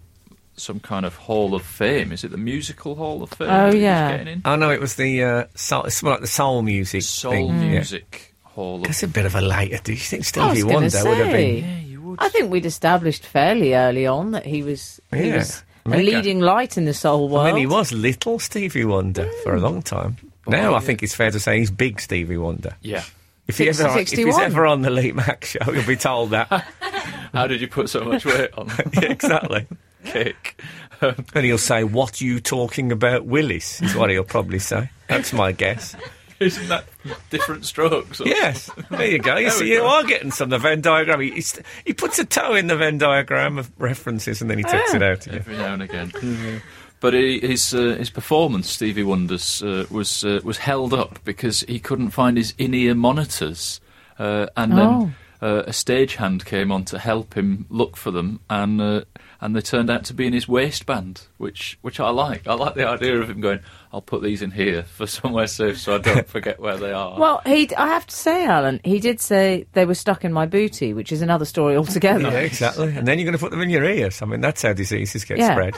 [0.57, 2.12] some kind of Hall of Fame.
[2.12, 3.49] Is it the Musical Hall of Fame?
[3.49, 4.11] Oh, that he was yeah.
[4.17, 4.43] getting in?
[4.45, 7.49] Oh no, it was the uh, soul, it's more like the soul music Soul thing.
[7.49, 7.69] Yeah.
[7.71, 9.79] Music Hall of That's a bit of a later.
[9.83, 11.64] Do you think Stevie gonna Wonder would have been?
[11.64, 12.21] Yeah, you would.
[12.23, 15.38] I think we'd established fairly early on that he was he Yeah.
[15.38, 17.47] was a leading light in the soul world.
[17.47, 20.17] I mean, he was little Stevie Wonder for a long time.
[20.47, 22.77] Now I think it's fair to say he's big Stevie Wonder.
[22.81, 23.03] Yeah.
[23.47, 26.49] If, he ever, if he's ever on the Lee Mack show, you'll be told that.
[27.35, 29.67] How did you put so much weight on yeah, exactly.
[30.12, 30.61] cake?
[31.01, 34.88] And he'll say, "What are you talking about, Willis?" Is what he'll probably say.
[35.09, 35.95] That's my guess.
[36.40, 36.85] Isn't that
[37.31, 38.21] different strokes?
[38.21, 39.37] or- Yes, there you go.
[39.37, 41.21] You see, you are getting some the Venn diagram.
[41.21, 44.64] He, he's- he puts a toe in the Venn diagram of references and then he
[44.64, 45.38] takes it out again.
[45.40, 46.62] every now and again.
[47.01, 51.61] But he, his uh, his performance, Stevie Wonder's, uh, was uh, was held up because
[51.69, 53.81] he couldn't find his in-ear monitors,
[54.19, 54.77] uh, and Oh.
[54.77, 59.03] then uh, a stagehand came on to help him look for them, and uh,
[59.45, 62.47] and they turned out to be in his waistband, which which I like.
[62.49, 63.61] I like the idea of him going,
[63.93, 67.21] "I'll put these in here for somewhere safe, so I don't forget where they are."
[67.21, 67.73] Well, he.
[67.77, 71.13] I have to say, Alun, he did say they were stuck in my booty, which
[71.13, 72.31] is another story altogether.
[72.31, 72.97] Yeah, exactly.
[72.97, 74.23] And then you're going to put them in your ears.
[74.23, 75.53] I mean, that's how diseases get Yeah.
[75.53, 75.75] spread.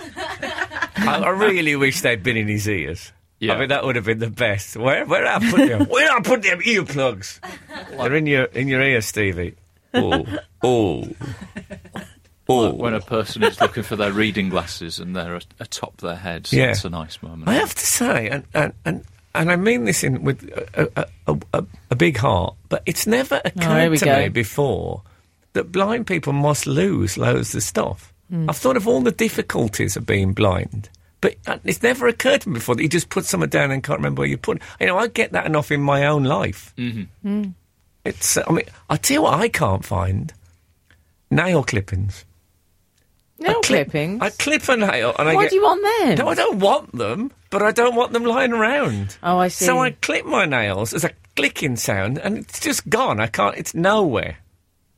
[0.96, 3.12] I, I really wish they'd been in his ears.
[3.40, 3.54] Yeah.
[3.54, 4.76] I mean, that would have been the best.
[4.76, 5.86] Where, where I put them?
[5.88, 7.40] Where I put them earplugs?
[7.90, 9.56] They're in your in your ear, Stevie.
[9.92, 10.24] Oh,
[10.62, 11.04] oh,
[12.48, 12.72] oh.
[12.74, 16.66] when a person is looking for their reading glasses and they're atop their heads, Yeah.
[16.66, 17.48] that's a nice moment.
[17.48, 19.04] I have to say, and and and,
[19.34, 20.42] and I mean this in with
[20.74, 24.18] a, a, a, a, a big heart, but it's never occurred we to go.
[24.18, 25.02] me before
[25.54, 28.12] that blind people must lose loads of stuff.
[28.30, 28.48] Hmm.
[28.50, 32.48] I've thought of all the difficulties of being blind, but uh, it's never occurred to
[32.50, 34.60] me before that you just put someone down and can't remember where you put.
[34.80, 36.74] You know, I get that enough in my own life.
[36.76, 37.50] Mm-hmm.
[38.04, 38.36] It's.
[38.36, 40.32] Uh, I mean, I tell you what, I can't find
[41.30, 42.24] nail clippings.
[43.38, 44.22] Nail I clip, clippings.
[44.22, 45.50] I clip a nail, and I Why get.
[45.50, 46.18] do you want them?
[46.24, 49.18] No, I don't want them, but I don't want them lying around.
[49.22, 49.66] Oh, I see.
[49.66, 53.20] So I clip my nails as a clicking sound, and it's just gone.
[53.20, 53.56] I can't.
[53.58, 54.38] It's nowhere.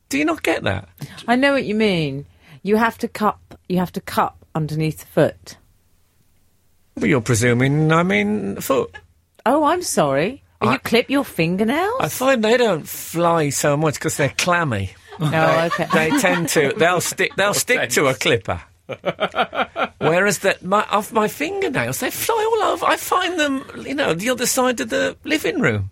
[0.07, 0.87] Do you not get that?
[1.27, 2.25] I know what you mean.
[2.63, 3.59] You have to cup.
[3.67, 5.57] You have to cup underneath the foot.
[6.95, 8.95] Well, you're presuming I mean foot.
[9.45, 10.43] Oh, I'm sorry.
[10.61, 11.97] I- you clip your fingernails?
[12.01, 14.91] I find they don't fly so much because they're clammy.
[15.19, 15.87] Oh, okay.
[15.93, 16.73] They tend to.
[16.77, 17.35] They'll stick.
[17.35, 18.61] They'll stick to a clipper.
[19.99, 22.85] Whereas that my, off my fingernails, they fly all over.
[22.85, 25.91] I find them, you know, the other side of the living room.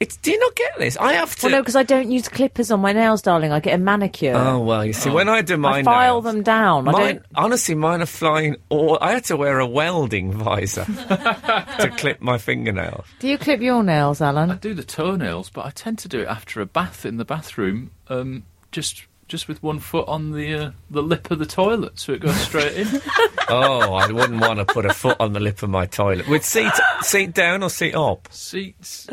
[0.00, 0.16] It's.
[0.16, 0.96] Do you not get this?
[0.96, 1.46] I have to.
[1.46, 3.52] Well, no, because I don't use clippers on my nails, darling.
[3.52, 4.34] I get a manicure.
[4.34, 6.88] Oh well, you see, when I do my I file nails, them down.
[6.88, 7.22] I don't.
[7.34, 8.56] honestly, mine are flying.
[8.70, 10.84] All I had to wear a welding visor
[11.78, 13.04] to clip my fingernails.
[13.18, 14.50] Do you clip your nails, Alun?
[14.50, 17.24] I do the toenails, but I tend to do it after a bath in the
[17.26, 21.98] bathroom, um, just just with one foot on the uh, the lip of the toilet,
[21.98, 22.88] so it goes straight in.
[23.52, 26.28] Oh, I wouldn't want to put a foot on the lip of my toilet.
[26.28, 26.70] With seat
[27.02, 28.28] seat down or seat up?
[28.30, 29.08] Seats,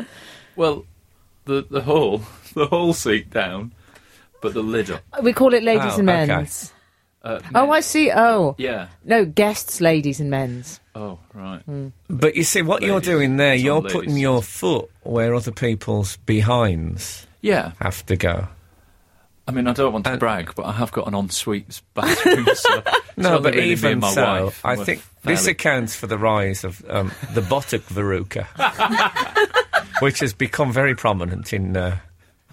[0.58, 0.84] well,
[1.46, 2.22] the the whole
[2.54, 3.72] the whole seat down,
[4.42, 5.02] but the lid up.
[5.22, 6.26] We call it ladies Oh, and okay.
[6.26, 6.72] men's.
[7.22, 8.10] Uh, Oh, I see.
[8.14, 8.88] Oh, yeah.
[9.04, 10.78] no, guests, ladies and men's.
[10.94, 11.60] Oh, right.
[12.08, 13.08] But you see, what you're Ladies.
[13.08, 14.20] doing there, It's you're all putting ladies.
[14.22, 17.72] your foot where other people's behinds Yeah.
[17.80, 18.46] have to go.
[19.48, 22.46] I mean, I don't want to And- brag, but I have got an ensuite bathroom.
[22.54, 22.82] So
[23.16, 26.62] No, but even my so, wife, I we're think this fairly- accounts for the rise
[26.64, 28.46] of um, the buttock verruca,
[30.00, 31.98] which has become very prominent in uh,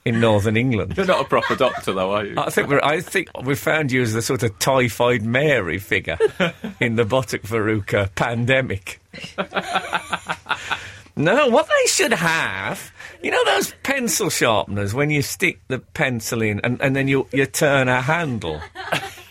[0.05, 0.95] in northern England.
[0.95, 2.35] You're not a proper doctor, though, are you?
[2.37, 6.17] I think we're, I think we found you as the sort of typhoid Mary figure
[6.79, 9.01] in the buttock verruca pandemic.
[11.15, 16.41] no, what they should have, you know, those pencil sharpeners when you stick the pencil
[16.41, 18.61] in and, and then you you turn a handle.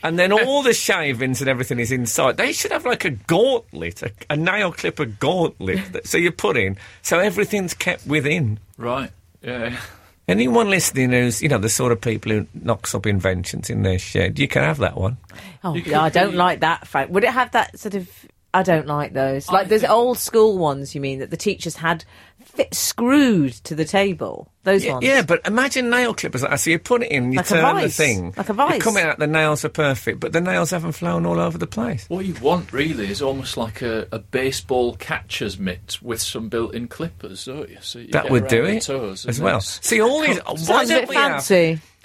[0.04, 2.36] And then all the shavings and everything is inside.
[2.36, 5.80] They should have like a gauntlet, a, a nail clipper gauntlet.
[5.92, 8.58] That, so you put in, so everything's kept within.
[8.76, 9.10] Right.
[9.40, 9.80] Yeah.
[10.28, 13.98] Anyone listening who's, you know, the sort of people who knocks up inventions in their
[13.98, 15.16] shed, you can have that one.
[15.62, 16.86] Oh, yeah, I don't like that.
[16.86, 17.10] Frank.
[17.10, 18.10] Would it have that sort of?
[18.54, 19.50] I don't like those.
[19.50, 20.94] Like those old school ones.
[20.94, 22.04] You mean that the teachers had
[22.44, 24.48] fit, screwed to the table?
[24.62, 25.04] Those Yeah, ones.
[25.04, 26.60] yeah, but imagine nail clippers like that.
[26.60, 28.32] So you put it in, you Like turn the thing.
[28.36, 28.82] Like a You vice.
[28.82, 32.06] come out, the nails are perfect, but the nails haven't flown all over the place.
[32.08, 36.88] What you want really is almost like a, a baseball catcher's mitt with some built-in
[36.88, 37.78] clippers, don't you?
[37.82, 39.58] So you That would do it toes as well.
[39.58, 40.38] it's- See, all these.
[40.38, 41.42] Why Sounds a don't bit we have?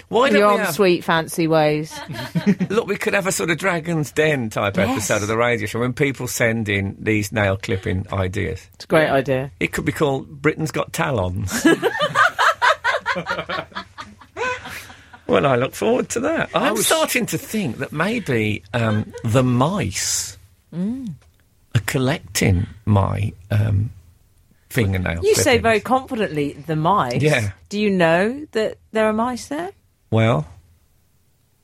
[0.10, 0.15] Fancy.
[0.15, 0.74] Why don't You're we on have?
[0.76, 2.00] sweet fancy ways.
[2.69, 4.89] Look, we could have a sort of Dragon's Den type Yes.
[4.89, 8.67] episode of the radio show when people send in these nail clipping ideas.
[8.74, 9.52] It's a great idea.
[9.60, 11.65] It could be called Britain's Got Talons.
[15.28, 16.50] well, I look forward to that.
[16.56, 20.38] I'm was- starting to think that maybe um, the mice
[20.74, 21.13] Mm.
[21.74, 23.89] are collecting my um,
[24.69, 25.24] fingernail.
[25.26, 27.24] You say very confidently the mice.
[27.24, 27.54] Yeah.
[27.69, 29.72] Do you know that there are mice there?
[30.12, 30.48] Well,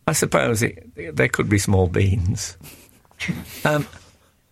[0.08, 2.58] I suppose it, there could be small beans.
[3.64, 3.88] um,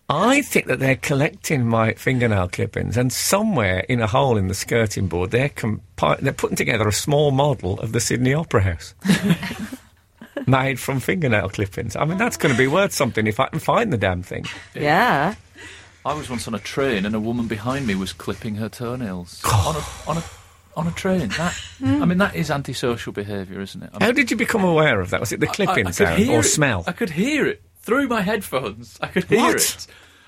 [0.08, 4.54] I think that they're collecting my fingernail clippings, and somewhere in a hole in the
[4.54, 8.94] skirting board, they're compi- they're putting together a small model of the Sydney Opera House.
[10.46, 11.96] Made from fingernail clippings.
[11.96, 14.44] I mean, that's going to be worth something if I can find the damn thing.
[14.74, 15.36] Yeah.
[16.04, 19.42] I was once on a train and a woman behind me was clipping her toenails
[19.44, 20.24] on a on a
[20.76, 21.28] on a train.
[21.28, 23.90] That I mean, that is antisocial behaviour, isn't it?
[23.94, 25.20] I How did you become aware of that?
[25.20, 26.44] Was it the I- clipping I could sound or it.
[26.44, 26.84] smell?
[26.86, 28.98] I could hear it through my headphones.
[29.00, 29.56] I could hear What?
[29.56, 29.86] it.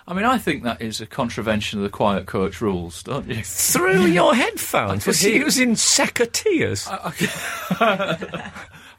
[0.09, 3.43] I mean, I think that is a contravention of the quiet coach rules, don't you?
[3.43, 5.03] Through your headphones?
[5.03, 6.87] could Was he hear- using secateurs?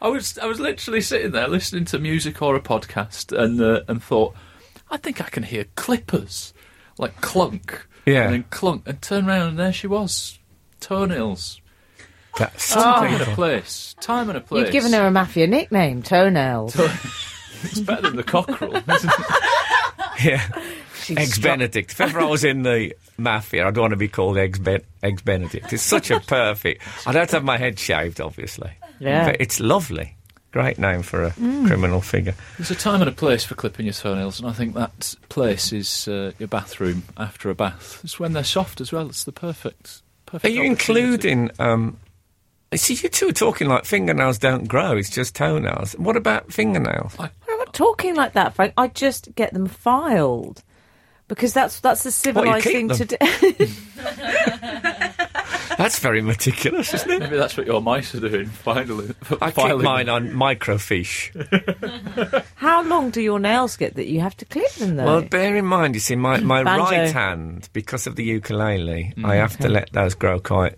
[0.01, 3.81] I was I was literally sitting there listening to music or a podcast and uh,
[3.87, 4.35] and thought,
[4.91, 6.53] I think I can hear clippers,
[6.97, 8.23] like clunk, Yeah.
[8.25, 10.37] and then clunk, and turn around and there she was,
[10.87, 11.61] toenails.
[12.37, 13.95] That's Time and a place.
[13.99, 14.63] Time and a place.
[14.63, 16.75] You've given her a mafia nickname, Toenails.
[17.63, 18.75] It's better than the cockerel.
[18.75, 19.25] isn't it?
[20.23, 20.47] Yeah.
[21.09, 21.91] Eggs Benedict.
[21.91, 25.21] If ever I was in the mafia, I'd want to be called Eggs, ben- Eggs
[25.23, 25.71] Benedict.
[25.73, 26.83] It's such a perfect.
[27.07, 28.71] I'd have to have my head shaved, obviously.
[28.99, 29.25] Yeah.
[29.31, 30.15] But it's lovely.
[30.51, 32.33] Great name for a criminal figure.
[32.57, 35.71] There's a time and a place for clipping your toenails, and I think that place
[35.73, 38.01] is uh, your bathroom after a bath.
[38.03, 39.07] It's when they're soft as well.
[39.07, 40.01] It's the perfect.
[40.43, 41.51] Are you including?
[41.59, 41.97] Um,
[42.75, 44.97] see, you two are talking like fingernails don't grow.
[44.97, 45.93] It's just toenails.
[45.93, 47.15] What about fingernails?
[47.19, 48.73] I'm not talking like that, Frank.
[48.77, 50.63] I just get them filed.
[51.27, 53.17] Because that's that's the civilised keep thing to do.
[55.77, 57.19] That's very meticulous, isn't it?
[57.19, 58.47] Maybe that's what your mice are doing.
[58.47, 61.31] Finally, I keep mine on microfiche.
[62.55, 65.05] How long do your nails get that you have to clip them though?
[65.05, 66.83] Well, bear in mind, you see, my, my Banjo.
[66.83, 69.25] right hand, because of the ukulele, mm.
[69.25, 70.75] I have to let those grow quite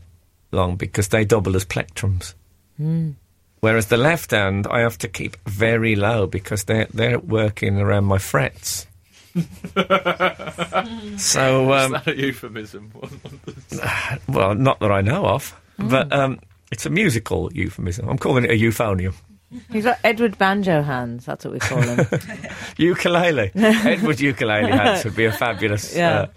[0.52, 2.34] long because they double as plectrums.
[2.78, 3.12] Hmm.
[3.62, 8.06] Whereas the left hand, I have to keep very low because they're they're working around
[8.06, 8.88] my frets.
[11.18, 12.92] So, Is um, that a euphemism?
[14.30, 16.40] well, not that I know of, but um,
[16.72, 18.08] it's a musical euphemism.
[18.10, 19.14] I'm calling it a euphonium.
[19.72, 21.26] He's got Edward Banjo hands.
[21.26, 22.06] That's what we call him.
[22.78, 23.52] Ukulele.
[23.56, 26.20] Edward Ukulele Hands would be a fabulous, Yeah.
[26.20, 26.28] uh,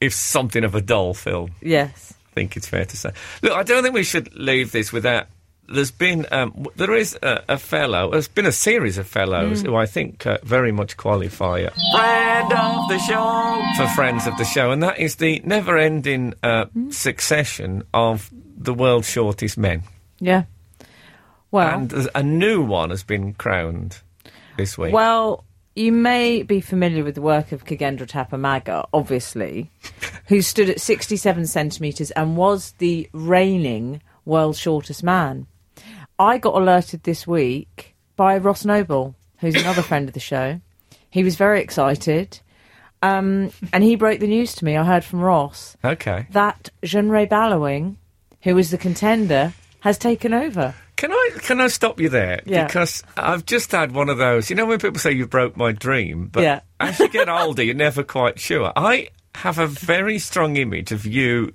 [0.00, 1.52] if something of a doll film.
[1.60, 2.12] yes.
[2.12, 3.12] I think it's fair to say.
[3.40, 5.26] Look, I don't think we should leave this without.
[5.68, 8.10] There's been, um, w- there is a, a fellow.
[8.10, 12.52] There's been a series of fellows who I think uh, very much qualify a friend
[12.52, 17.82] of the show for friends of the show, and that is the never-ending uh, succession
[17.92, 19.82] of the world's shortest men.
[20.20, 20.44] Yeah.
[21.50, 21.78] Well.
[21.80, 24.00] And a new one has been crowned
[24.56, 24.92] this week.
[24.92, 29.70] Well, you may be familiar with the work of Khagendra Thapa Magar, obviously,
[30.28, 35.46] who stood at 67 centimetres and was the reigning world's shortest man.
[36.18, 40.60] I got alerted this week by Ross Noble, who's another friend of the show.
[41.10, 42.40] He was very excited.
[43.02, 44.76] Um, and he broke the news to me.
[44.76, 46.26] I heard from Ross okay.
[46.30, 47.96] that Junrey Balawing,
[48.42, 50.74] who was the contender, has taken over.
[50.96, 52.40] Can I can I stop you there?
[52.46, 52.66] Yeah.
[52.66, 54.48] Because I've just had one of those.
[54.48, 56.60] You know when people say you broke my dream, but Yeah.
[56.80, 58.72] as you get older, you're never quite sure.
[58.74, 61.52] I have a very strong image of you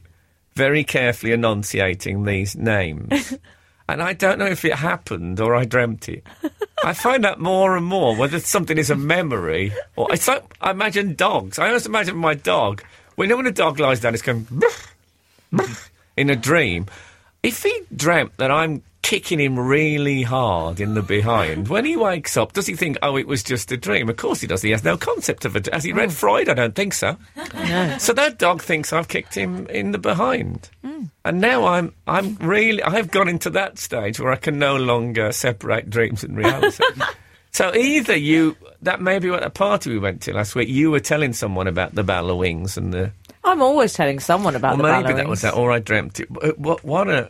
[0.54, 3.34] very carefully enunciating these names.
[3.92, 6.26] And I don't know if it happened or I dreamt it.
[6.84, 10.72] I find out more and more whether something is a memory or it's like I
[10.72, 11.60] imagine dogs.
[11.60, 12.84] I always imagine my dog.
[13.18, 14.48] We know when a dog lies down, it's going
[16.18, 16.88] in a dream.
[17.44, 22.38] If he dreamt that I'm kicking him really hard in the behind, when he wakes
[22.38, 24.10] up, does he think, oh, it was just a dream?
[24.10, 24.62] Of course he does.
[24.62, 25.68] He has no concept of it.
[25.74, 26.14] Has he read mm.
[26.14, 26.50] Freud?
[26.50, 27.18] I don't think so.
[28.00, 30.70] So that dog thinks I've kicked him in the behind.
[30.84, 31.10] Mm.
[31.24, 35.32] And now I'm, I'm really, I've gone into that stage where I can no longer
[35.32, 36.84] separate dreams and reality.
[37.52, 40.92] so either you, that may be what a party we went to last week, you
[40.92, 43.12] were telling someone about the ballowings and the,
[43.44, 46.60] I'm always telling someone about well, the maybe that was that, or I dreamt it.
[46.60, 47.30] What, what a.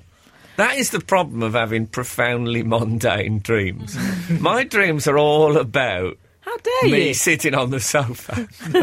[0.57, 3.97] That is the problem of having profoundly mundane dreams.
[4.39, 7.13] My dreams are all about How dare me you?
[7.13, 8.47] sitting on the sofa.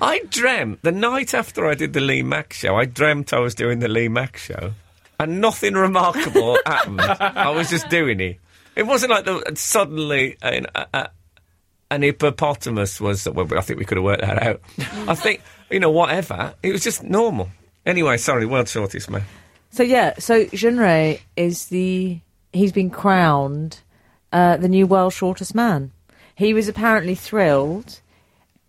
[0.00, 2.76] I dreamt the night after I did the Lee Mack show.
[2.76, 4.72] I dreamt I was doing the Lee Mack show,
[5.18, 7.00] and nothing remarkable happened.
[7.00, 8.38] I was just doing it.
[8.76, 11.10] It wasn't like the, suddenly an, a,
[11.90, 13.28] an hippopotamus was.
[13.28, 14.60] Well, I think we could have worked that out.
[15.08, 16.54] I think you know whatever.
[16.62, 17.50] It was just normal.
[17.86, 19.24] Anyway, sorry, world shortest man.
[19.74, 22.20] So yeah, so Junrey is the
[22.52, 23.80] he's been crowned
[24.32, 25.90] uh, the new world shortest man.
[26.36, 27.98] He was apparently thrilled.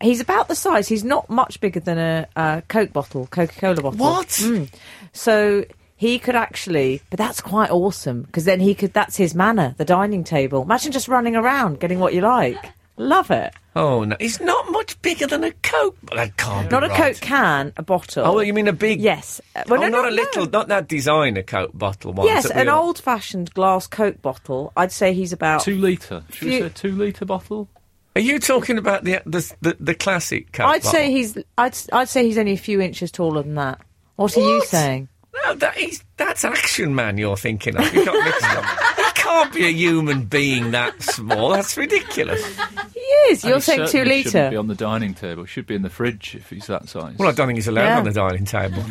[0.01, 0.87] He's about the size.
[0.87, 3.99] He's not much bigger than a, a Coke bottle, Coca Cola bottle.
[3.99, 4.29] What?
[4.29, 4.73] Mm.
[5.13, 5.65] So
[5.95, 8.93] he could actually, but that's quite awesome because then he could.
[8.93, 10.63] That's his manner, the dining table.
[10.63, 12.73] Imagine just running around, getting what you like.
[12.97, 13.53] Love it.
[13.75, 15.97] Oh no, he's not much bigger than a Coke.
[16.09, 17.13] Well, that can't Not be a right.
[17.15, 18.25] Coke can, a bottle.
[18.25, 19.01] Oh, you mean a big?
[19.01, 19.41] Yes.
[19.53, 20.51] Uh, Oh, no, not no, a little, no.
[20.59, 22.25] not that designer Coke bottle one.
[22.27, 24.71] Yes, an old-fashioned glass Coke bottle.
[24.77, 26.23] I'd say he's about Two litre.
[26.31, 27.67] Should we Few- say two litre bottle?
[28.15, 30.67] Are you talking about the the the, the classic Coke?
[30.67, 31.37] I'd say he's.
[31.57, 31.75] I'd.
[31.91, 33.81] I'd say he's only a few inches taller than that.
[34.15, 35.09] What are you saying?
[35.43, 37.17] No, that is that's Action Man.
[37.17, 37.93] You're thinking of.
[37.93, 38.63] You got mixed up.
[39.25, 41.49] He can't be a human being that small.
[41.49, 42.45] That's ridiculous.
[42.93, 43.43] He is.
[43.43, 45.43] And You're he saying two certainly shouldn't be on the dining table.
[45.43, 47.15] He should be in the fridge if he's that size.
[47.17, 47.97] Well, I don't think he's allowed Yeah.
[47.97, 48.83] on the dining table.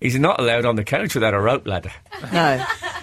[0.00, 1.92] He's not allowed on the couch without a rope ladder.
[2.32, 2.64] No.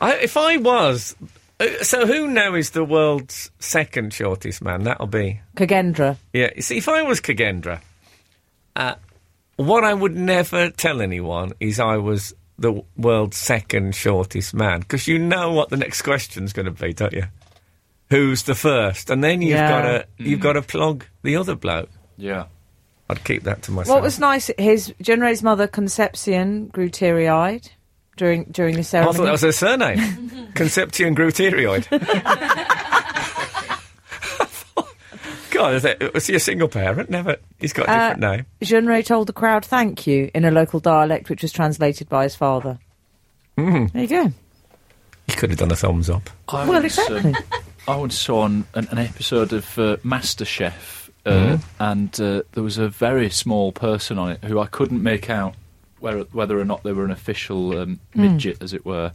[0.00, 1.14] I, if I was.
[1.60, 4.84] Uh, so who now is the world's second shortest man?
[4.84, 5.40] That'll be.
[5.56, 6.16] Khagendra.
[6.32, 7.80] Yeah, you see, if I was Khagendra,
[8.74, 8.94] uh,
[9.56, 15.06] what I would never tell anyone is I was the world's second shortest man, because
[15.06, 17.24] you know what the next question's going to be, don't you?
[18.10, 19.10] Who's the first?
[19.10, 19.68] And then you've Yeah.
[19.68, 20.66] got to you've got to mm.
[20.68, 21.90] plug the other bloke.
[22.16, 22.46] yeah.
[23.08, 23.94] I'd keep that to myself.
[23.94, 24.50] What was nice?
[24.58, 27.70] His Junrey's mother Concepcion grew teary-eyed
[28.16, 29.10] during during the ceremony.
[29.10, 29.16] I ceremony.
[29.16, 31.88] thought that was her surname, Conception grew God, is
[35.54, 37.10] it, was he a single parent?
[37.10, 37.36] Never.
[37.58, 38.46] He's got a Uh, different name.
[38.62, 42.34] Junrey told the crowd thank you in a local dialect, which was translated by his
[42.34, 42.78] father.
[43.56, 43.86] Mm-hmm.
[43.92, 44.32] There you go.
[45.28, 46.28] He could have done a thumbs up.
[46.48, 47.34] I Well, once, um, exactly.
[47.88, 51.82] I once saw on an, an episode of uh, MasterChef, uh, Mm-hmm.
[51.82, 55.54] and uh, there was a very small person on it who I couldn't make out
[55.98, 58.20] whether, whether or not they were an official um, Hmm.
[58.22, 59.12] midget, as it were,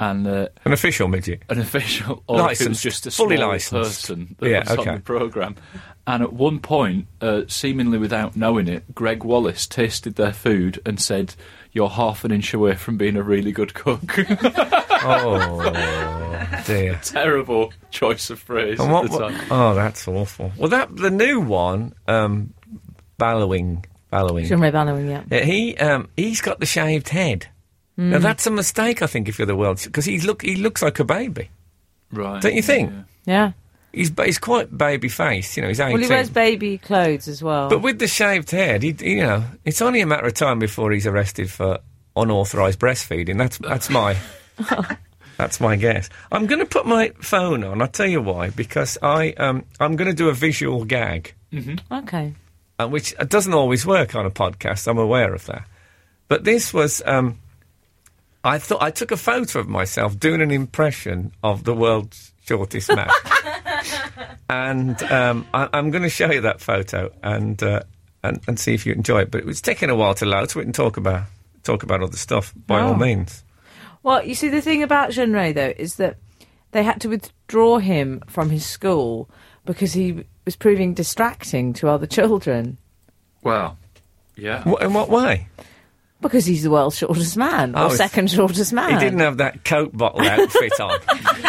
[0.00, 1.42] and uh, An official midget.
[1.48, 4.06] an official, or if it was Licensed, just a fully small licensed.
[4.08, 4.90] person that Yeah, was okay.
[4.90, 5.56] on the program.
[6.06, 10.98] And at one point, uh, seemingly without knowing it, Gregg Wallace tasted their food and
[11.00, 11.34] said,
[11.72, 14.00] "You're half an inch away from being a really good cook."
[15.00, 16.98] Oh dear.
[17.04, 19.46] Terrible choice of phrase And at what, the what- time.
[19.50, 20.52] oh, that's awful.
[20.56, 22.54] Well, that the new one, um,
[23.18, 24.46] bellowing, bellowing.
[24.46, 25.24] Junrey Balawing, yeah.
[25.30, 27.48] Yeah, he um, he's got the shaved head.
[27.98, 28.10] Hmm.
[28.10, 30.82] Now that's a mistake, I think, if you're the world, because he's look he looks
[30.82, 31.50] like a baby.
[32.12, 32.40] Right.
[32.40, 32.92] Don't you think?
[32.92, 33.02] yeah.
[33.26, 33.52] Yeah.
[33.92, 35.68] He's he's quite baby faced, you know.
[35.68, 35.92] He's 18.
[35.94, 37.68] Well, he wears baby clothes as well.
[37.68, 40.92] but with the shaved head, he, you know, it's only a matter of time before
[40.92, 41.80] he's arrested for
[42.14, 43.36] unauthorised breastfeeding.
[43.36, 44.16] That's that's my
[45.36, 46.08] that's my guess.
[46.30, 47.82] I'm going to put my phone on.
[47.82, 48.50] I'll tell you why.
[48.50, 51.34] Because I um I'm going to do a visual gag.
[51.90, 52.34] okay.
[52.78, 54.86] uh, which doesn't always work on a podcast.
[54.86, 55.66] I'm aware of that.
[56.28, 57.38] But this was, um,
[58.44, 62.88] I thought I took a photo of myself doing an impression of the world's shortest
[62.94, 63.10] man,
[64.50, 67.82] and um, I, I'm going to show you that photo and, uh,
[68.22, 69.30] and and see if you enjoy it.
[69.30, 71.24] But it was taking a while to load, so we can talk about
[71.64, 72.96] talk about other stuff by all Oh.
[72.96, 73.44] means.
[74.02, 76.16] Well, you see, the thing about Junrey, though, is that
[76.70, 79.28] they had to withdraw him from his school
[79.66, 82.78] because he was proving distracting to other children.
[83.42, 83.76] Well,
[84.36, 84.62] yeah.
[84.62, 85.48] What, in what way?
[86.20, 88.92] Because he's the world's shortest man, Oh, or it's- second shortest man.
[88.92, 90.98] He didn't have that Coke bottle outfit on.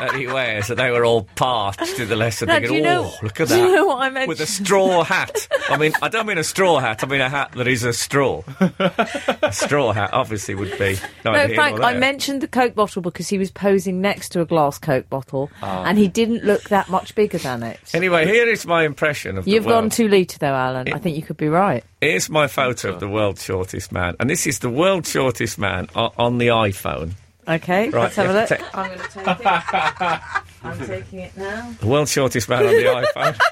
[0.00, 2.48] That he wears, so they were all parched to the lesson.
[2.48, 3.60] No, thinking, do you know- oh, look at do that.
[3.60, 4.28] you know what I meant?
[4.28, 5.48] with a straw hat.
[5.70, 7.02] I mean, I don't mean a straw hat.
[7.02, 8.42] I mean a hat that is a straw.
[8.60, 10.96] a straw hat, obviously, would be.
[11.24, 14.78] No, Frank, I mentioned the Coke bottle because he was posing next to a glass
[14.78, 15.84] Coke bottle, Ah.
[15.86, 17.80] and he didn't look that much bigger than it.
[17.94, 19.82] Anyway, here is my impression of You've the world.
[19.84, 20.94] gone two litre, though, Alun.
[20.94, 21.84] I think you could be right.
[22.00, 25.88] Here's my photo of the world's shortest man, and this is the world's shortest man
[25.94, 27.12] on the iPhone.
[27.48, 28.48] Okay, Right, let's have a look.
[28.48, 30.20] take- I'm going to take it.
[30.64, 31.72] I'm taking it now.
[31.80, 33.38] The world's shortest man on the iPhone.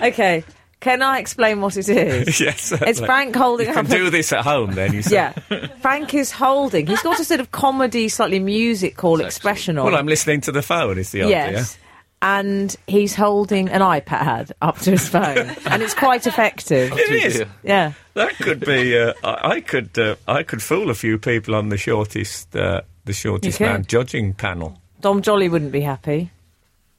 [0.00, 0.44] Okay,
[0.78, 2.40] can I explain what it is?
[2.40, 2.90] yes, certainly.
[2.92, 3.90] It's Frank holding You can up.
[3.92, 4.92] a- do this at home, then.
[4.92, 5.14] You say.
[5.16, 5.32] yeah,
[5.80, 6.86] Frank is holding.
[6.86, 9.26] He's got a sort of comedy, slightly musical Sexy.
[9.26, 9.86] expression on.
[9.86, 10.96] Well, I'm listening to the phone.
[10.98, 11.64] Is the idea?
[12.22, 12.28] Yes.
[12.40, 16.92] And he's holding an iPad up to his phone, and it's quite effective.
[16.92, 17.38] It is.
[17.40, 17.46] Yeah.
[17.62, 17.92] Yeah.
[18.14, 18.98] That could be.
[18.98, 19.96] Uh, I, I could.
[19.98, 22.54] Uh, I could fool a few people on the shortest.
[22.56, 24.78] Uh, the shortest man judging panel.
[25.00, 26.30] Dom Jolly wouldn't be happy.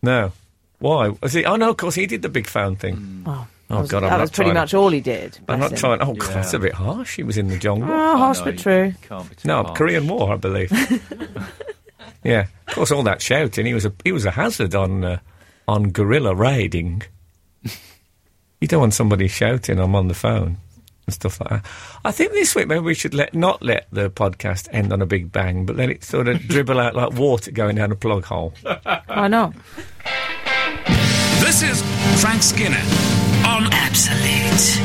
[0.01, 0.31] No.
[0.79, 1.09] Why?
[1.21, 1.43] Was he?
[1.45, 3.23] Oh no, of course he did the big phone thing.
[3.25, 5.37] Oh, Oh, that was, God, I'm that not was pretty trying- much all he did.
[5.47, 5.77] I'm not him.
[5.77, 6.01] trying.
[6.01, 6.33] Oh, God, Yeah.
[6.35, 7.17] that's a bit harsh.
[7.17, 7.87] He was in the jungle.
[7.91, 8.93] Oh, harsh no, but true.
[9.07, 9.77] Can't be too no, harsh.
[9.77, 10.71] Korean War, I believe.
[12.23, 13.65] yeah, of course, all that shouting.
[13.65, 15.19] He was a he was a hazard on uh,
[15.67, 17.03] on guerrilla raiding.
[18.61, 19.79] you don't want somebody shouting.
[19.79, 20.57] I'm on the phone
[21.07, 21.65] and stuff like that.
[22.05, 25.05] I think this week maybe we should let not let the podcast end on a
[25.05, 28.25] big bang, but let it sort of dribble out like water going down a plug
[28.25, 28.53] hole.
[29.07, 29.53] Why not?
[31.39, 31.81] This is
[32.21, 32.83] Frank Skinner
[33.45, 34.79] on Absolute